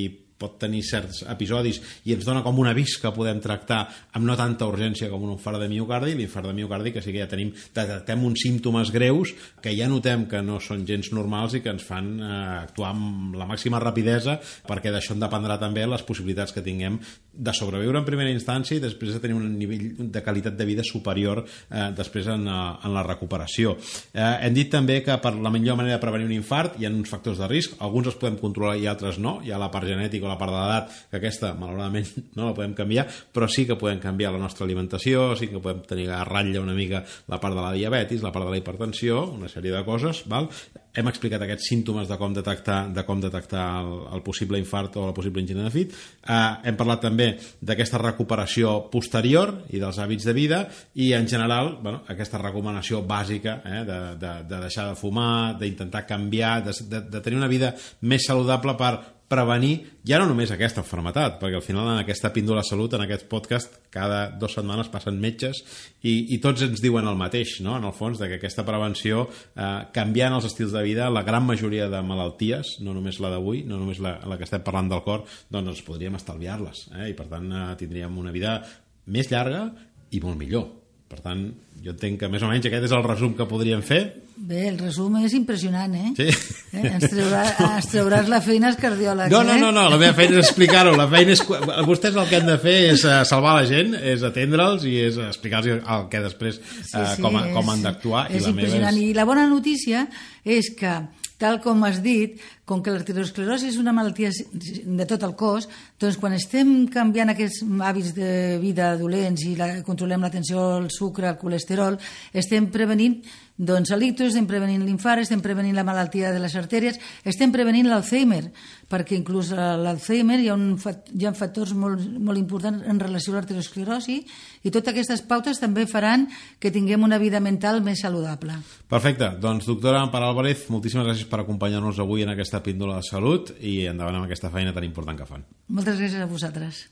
pot 0.44 0.58
tenir 0.60 0.84
certs 0.86 1.24
episodis 1.32 1.80
i 2.04 2.14
ens 2.14 2.28
dona 2.28 2.44
com 2.44 2.60
un 2.60 2.70
avís 2.70 2.98
que 3.00 3.12
podem 3.16 3.40
tractar 3.44 3.80
amb 4.14 4.28
no 4.28 4.36
tanta 4.38 4.68
urgència 4.70 5.10
com 5.12 5.24
un 5.24 5.34
infart 5.34 5.62
de 5.62 5.70
miocardi 5.72 6.14
l'infart 6.18 6.50
de 6.50 6.56
miocardi 6.60 6.94
que 6.94 7.02
sí 7.04 7.12
que 7.14 7.24
ja 7.24 7.30
tenim 7.30 7.52
detectem 7.74 8.24
uns 8.28 8.44
símptomes 8.44 8.92
greus 8.94 9.34
que 9.64 9.74
ja 9.76 9.88
notem 9.90 10.28
que 10.30 10.42
no 10.44 10.60
són 10.60 10.86
gens 10.88 11.10
normals 11.16 11.56
i 11.56 11.64
que 11.64 11.72
ens 11.72 11.84
fan 11.86 12.14
eh, 12.20 12.32
actuar 12.64 12.92
amb 12.94 13.38
la 13.40 13.48
màxima 13.48 13.82
rapidesa 13.82 14.38
perquè 14.68 14.92
d'això 14.92 15.16
en 15.16 15.24
dependrà 15.24 15.58
també 15.60 15.86
les 15.88 16.04
possibilitats 16.06 16.52
que 16.54 16.64
tinguem 16.64 17.00
de 17.34 17.52
sobreviure 17.52 17.98
en 17.98 18.06
primera 18.06 18.30
instància 18.30 18.76
i 18.76 18.82
després 18.82 19.14
de 19.14 19.20
tenir 19.22 19.36
un 19.36 19.46
nivell 19.58 20.10
de 20.12 20.22
qualitat 20.22 20.56
de 20.58 20.66
vida 20.68 20.84
superior 20.86 21.42
eh, 21.44 21.90
després 21.96 22.28
en, 22.30 22.46
eh, 22.46 22.60
en 22.86 22.94
la 22.94 23.02
recuperació. 23.06 23.74
Eh, 24.12 24.22
hem 24.46 24.54
dit 24.54 24.70
també 24.70 25.00
que 25.04 25.16
per 25.22 25.34
la 25.34 25.52
millor 25.54 25.78
manera 25.80 25.98
de 25.98 26.04
prevenir 26.04 26.28
un 26.28 26.36
infart 26.36 26.78
hi 26.78 26.86
ha 26.86 26.92
uns 26.92 27.10
factors 27.10 27.40
de 27.42 27.48
risc. 27.50 27.74
Alguns 27.84 28.12
els 28.12 28.18
podem 28.20 28.38
controlar 28.40 28.76
i 28.78 28.86
altres 28.90 29.18
no. 29.18 29.40
Hi 29.44 29.52
ha 29.52 29.60
la 29.60 29.70
part 29.74 29.88
genètica 29.90 30.28
o 30.28 30.30
la 30.30 30.33
part 30.40 30.54
de 30.54 30.60
l'edat, 30.60 30.94
que 31.10 31.20
aquesta, 31.20 31.52
malauradament, 31.58 32.10
no 32.38 32.50
la 32.50 32.56
podem 32.56 32.76
canviar, 32.78 33.06
però 33.34 33.48
sí 33.50 33.66
que 33.68 33.78
podem 33.80 34.00
canviar 34.02 34.34
la 34.34 34.42
nostra 34.42 34.66
alimentació, 34.68 35.32
sí 35.38 35.50
que 35.50 35.62
podem 35.62 35.84
tenir 35.88 36.10
a 36.12 36.22
ratlla 36.28 36.62
una 36.64 36.76
mica 36.76 37.04
la 37.30 37.40
part 37.42 37.56
de 37.56 37.62
la 37.62 37.74
diabetis, 37.76 38.24
la 38.24 38.32
part 38.34 38.48
de 38.48 38.56
la 38.56 38.62
hipertensió, 38.62 39.26
una 39.34 39.50
sèrie 39.52 39.74
de 39.74 39.84
coses, 39.86 40.24
val? 40.30 40.50
hem 40.94 41.10
explicat 41.10 41.42
aquests 41.42 41.66
símptomes 41.72 42.06
de 42.06 42.16
com 42.18 42.34
detectar, 42.34 42.78
de 42.94 43.02
com 43.06 43.18
detectar 43.22 43.64
el, 43.82 43.94
el 44.14 44.22
possible 44.26 44.60
infart 44.60 44.94
o 45.00 45.08
la 45.08 45.14
possible 45.16 45.42
angina 45.42 45.64
de 45.66 45.72
fit. 45.74 45.94
Eh, 46.22 46.36
hem 46.70 46.78
parlat 46.78 47.02
també 47.08 47.32
d'aquesta 47.60 47.98
recuperació 48.02 48.76
posterior 48.92 49.56
i 49.74 49.82
dels 49.82 49.98
hàbits 49.98 50.28
de 50.28 50.36
vida 50.36 50.60
i, 50.94 51.10
en 51.18 51.26
general, 51.30 51.74
bueno, 51.82 52.04
aquesta 52.14 52.38
recomanació 52.38 53.02
bàsica 53.08 53.58
eh, 53.64 53.82
de, 53.88 53.98
de, 54.22 54.34
de 54.50 54.62
deixar 54.68 54.86
de 54.92 54.98
fumar, 54.98 55.56
d'intentar 55.58 56.06
canviar, 56.06 56.60
de, 56.68 56.76
de, 56.86 57.02
de 57.10 57.24
tenir 57.24 57.42
una 57.42 57.50
vida 57.50 57.74
més 58.06 58.30
saludable 58.30 58.78
per 58.78 58.94
prevenir 59.28 59.78
ja 60.06 60.18
no 60.20 60.26
només 60.28 60.52
aquesta 60.52 60.84
malaltia, 60.84 61.38
perquè 61.40 61.58
al 61.58 61.64
final 61.64 61.88
en 61.88 62.02
aquesta 62.02 62.30
píndola 62.34 62.62
salut, 62.66 62.94
en 62.94 63.04
aquest 63.04 63.26
podcast, 63.30 63.78
cada 63.94 64.26
dues 64.36 64.54
setmanes 64.58 64.90
passen 64.92 65.16
metges 65.20 65.62
i, 66.02 66.34
i 66.34 66.38
tots 66.44 66.66
ens 66.66 66.82
diuen 66.84 67.08
el 67.08 67.18
mateix, 67.18 67.56
no? 67.64 67.78
en 67.78 67.88
el 67.88 67.96
fons, 67.96 68.20
de 68.20 68.28
que 68.28 68.38
aquesta 68.38 68.66
prevenció, 68.68 69.24
eh, 69.56 69.72
canviant 69.96 70.36
els 70.36 70.50
estils 70.50 70.76
de 70.76 70.84
vida, 70.84 71.08
la 71.10 71.24
gran 71.26 71.48
majoria 71.48 71.88
de 71.92 72.04
malalties, 72.04 72.76
no 72.84 72.94
només 72.96 73.20
la 73.24 73.32
d'avui, 73.32 73.64
no 73.68 73.80
només 73.80 74.02
la, 74.04 74.18
la 74.28 74.38
que 74.38 74.48
estem 74.48 74.64
parlant 74.66 74.92
del 74.92 75.04
cor, 75.06 75.26
doncs 75.50 75.74
ens 75.74 75.84
podríem 75.88 76.20
estalviar-les, 76.20 76.88
eh? 76.94 77.10
i 77.10 77.18
per 77.18 77.30
tant 77.32 77.50
eh, 77.50 77.66
tindríem 77.80 78.20
una 78.20 78.34
vida 78.34 78.60
més 79.08 79.32
llarga 79.32 79.68
i 80.12 80.20
molt 80.22 80.40
millor. 80.40 80.83
Per 81.14 81.22
tant, 81.22 81.42
jo 81.84 81.92
entenc 81.92 82.16
que 82.24 82.28
més 82.32 82.42
o 82.42 82.48
menys 82.50 82.64
aquest 82.66 82.88
és 82.88 82.92
el 82.96 83.04
resum 83.04 83.36
que 83.38 83.44
podríem 83.46 83.84
fer. 83.86 84.00
Bé, 84.34 84.64
el 84.66 84.80
resum 84.80 85.14
és 85.20 85.36
impressionant, 85.36 85.92
eh? 85.94 86.08
Sí. 86.16 86.26
Eh? 86.74 86.82
Ens, 86.88 87.04
traurà, 87.12 87.42
ens 87.68 87.86
trauràs 87.92 88.30
la 88.32 88.40
feina 88.42 88.66
als 88.72 88.80
cardiòlegs, 88.82 89.30
no, 89.30 89.44
no, 89.46 89.54
eh? 89.54 89.60
no, 89.62 89.68
no, 89.76 89.84
la 89.92 90.00
meva 90.00 90.16
feina 90.16 90.40
és 90.40 90.48
explicar-ho. 90.48 90.96
La 90.98 91.06
feina 91.12 91.36
és... 91.36 91.44
Vostès 91.86 92.18
el 92.18 92.26
que 92.32 92.40
han 92.40 92.50
de 92.50 92.56
fer 92.58 92.74
és 92.88 93.04
eh, 93.06 93.20
salvar 93.30 93.54
la 93.60 93.68
gent, 93.70 93.94
és 93.94 94.26
atendre'ls 94.26 94.88
i 94.90 94.96
és 95.04 95.20
explicar-los 95.28 95.84
el 95.84 96.08
que 96.10 96.24
després 96.24 96.58
sí, 96.58 96.80
sí, 96.80 97.04
eh, 97.04 97.12
com, 97.22 97.38
com 97.54 97.70
han 97.76 97.86
d'actuar. 97.86 98.26
És, 98.32 98.40
és 98.40 98.48
i 98.48 98.56
impressionant. 98.56 98.98
És... 98.98 99.12
I 99.12 99.14
la 99.14 99.28
bona 99.30 99.46
notícia 99.52 100.08
és 100.42 100.74
que 100.74 100.98
tal 101.38 101.60
com 101.62 101.86
has 101.86 102.02
dit, 102.02 102.42
com 102.64 102.80
que 102.82 102.92
l'arteriosclerosi 102.92 103.68
és 103.68 103.78
una 103.80 103.92
malaltia 103.92 104.30
de 104.32 105.06
tot 105.08 105.24
el 105.26 105.34
cos, 105.36 105.68
doncs 106.00 106.16
quan 106.20 106.32
estem 106.36 106.74
canviant 106.92 107.32
aquests 107.34 107.62
hàbits 107.64 108.14
de 108.16 108.30
vida 108.62 108.94
dolents 109.00 109.44
i 109.44 109.54
la, 109.58 109.70
controlem 109.84 110.24
la 110.24 110.32
tensió, 110.32 110.64
el 110.80 110.88
sucre, 110.92 111.28
el 111.28 111.40
colesterol, 111.40 111.98
estem 112.32 112.70
prevenint 112.72 113.20
doncs 113.54 113.92
l'ictus, 113.94 114.32
estem 114.32 114.48
prevenint 114.50 114.82
l'infart, 114.82 115.22
estem 115.22 115.38
prevenint 115.38 115.76
la 115.76 115.84
malaltia 115.86 116.32
de 116.34 116.40
les 116.42 116.54
artèries, 116.58 116.98
estem 117.22 117.52
prevenint 117.54 117.86
l'Alzheimer, 117.86 118.48
perquè 118.90 119.14
inclús 119.14 119.52
l'Alzheimer 119.54 120.40
hi 120.42 120.48
ha, 120.50 120.56
un, 120.58 120.74
hi 120.74 121.26
ha 121.28 121.32
factors 121.38 121.70
molt, 121.78 122.02
molt 122.18 122.40
importants 122.40 122.82
en 122.90 122.98
relació 122.98 123.32
a 123.32 123.38
l'arteriosclerosi 123.38 124.16
i 124.64 124.72
totes 124.74 124.90
aquestes 124.90 125.22
pautes 125.28 125.62
també 125.62 125.86
faran 125.86 126.26
que 126.58 126.72
tinguem 126.74 127.06
una 127.06 127.20
vida 127.22 127.38
mental 127.38 127.78
més 127.84 128.02
saludable. 128.02 128.58
Perfecte. 128.90 129.30
Doncs, 129.38 129.68
doctora 129.70 130.02
Ampar 130.02 130.24
Álvarez, 130.26 130.66
moltíssimes 130.74 131.06
gràcies 131.06 131.30
per 131.30 131.44
acompanyar-nos 131.44 132.02
avui 132.02 132.26
en 132.26 132.34
aquesta 132.34 132.53
píndola 132.62 133.00
de 133.00 133.08
salut 133.08 133.54
i 133.60 133.86
endavant 133.90 134.20
amb 134.20 134.28
aquesta 134.28 134.50
feina 134.52 134.74
tan 134.74 134.84
important 134.86 135.18
que 135.18 135.26
fan. 135.28 135.46
Moltes 135.68 135.98
gràcies 135.98 136.22
a 136.22 136.28
vosaltres. 136.30 136.84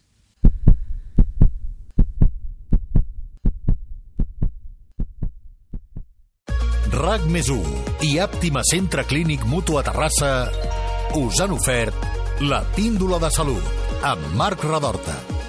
RAC 6.92 7.24
més 7.32 7.48
i 8.04 8.18
Àptima 8.20 8.62
Centre 8.68 9.02
Clínic 9.08 9.46
Mutu 9.48 9.78
a 9.80 9.82
Terrassa 9.86 10.32
us 11.18 11.40
han 11.40 11.54
ofert 11.56 12.42
la 12.46 12.62
píndola 12.76 13.18
de 13.22 13.30
salut 13.32 14.02
amb 14.02 14.34
Marc 14.36 14.64
Radorta. 14.64 15.41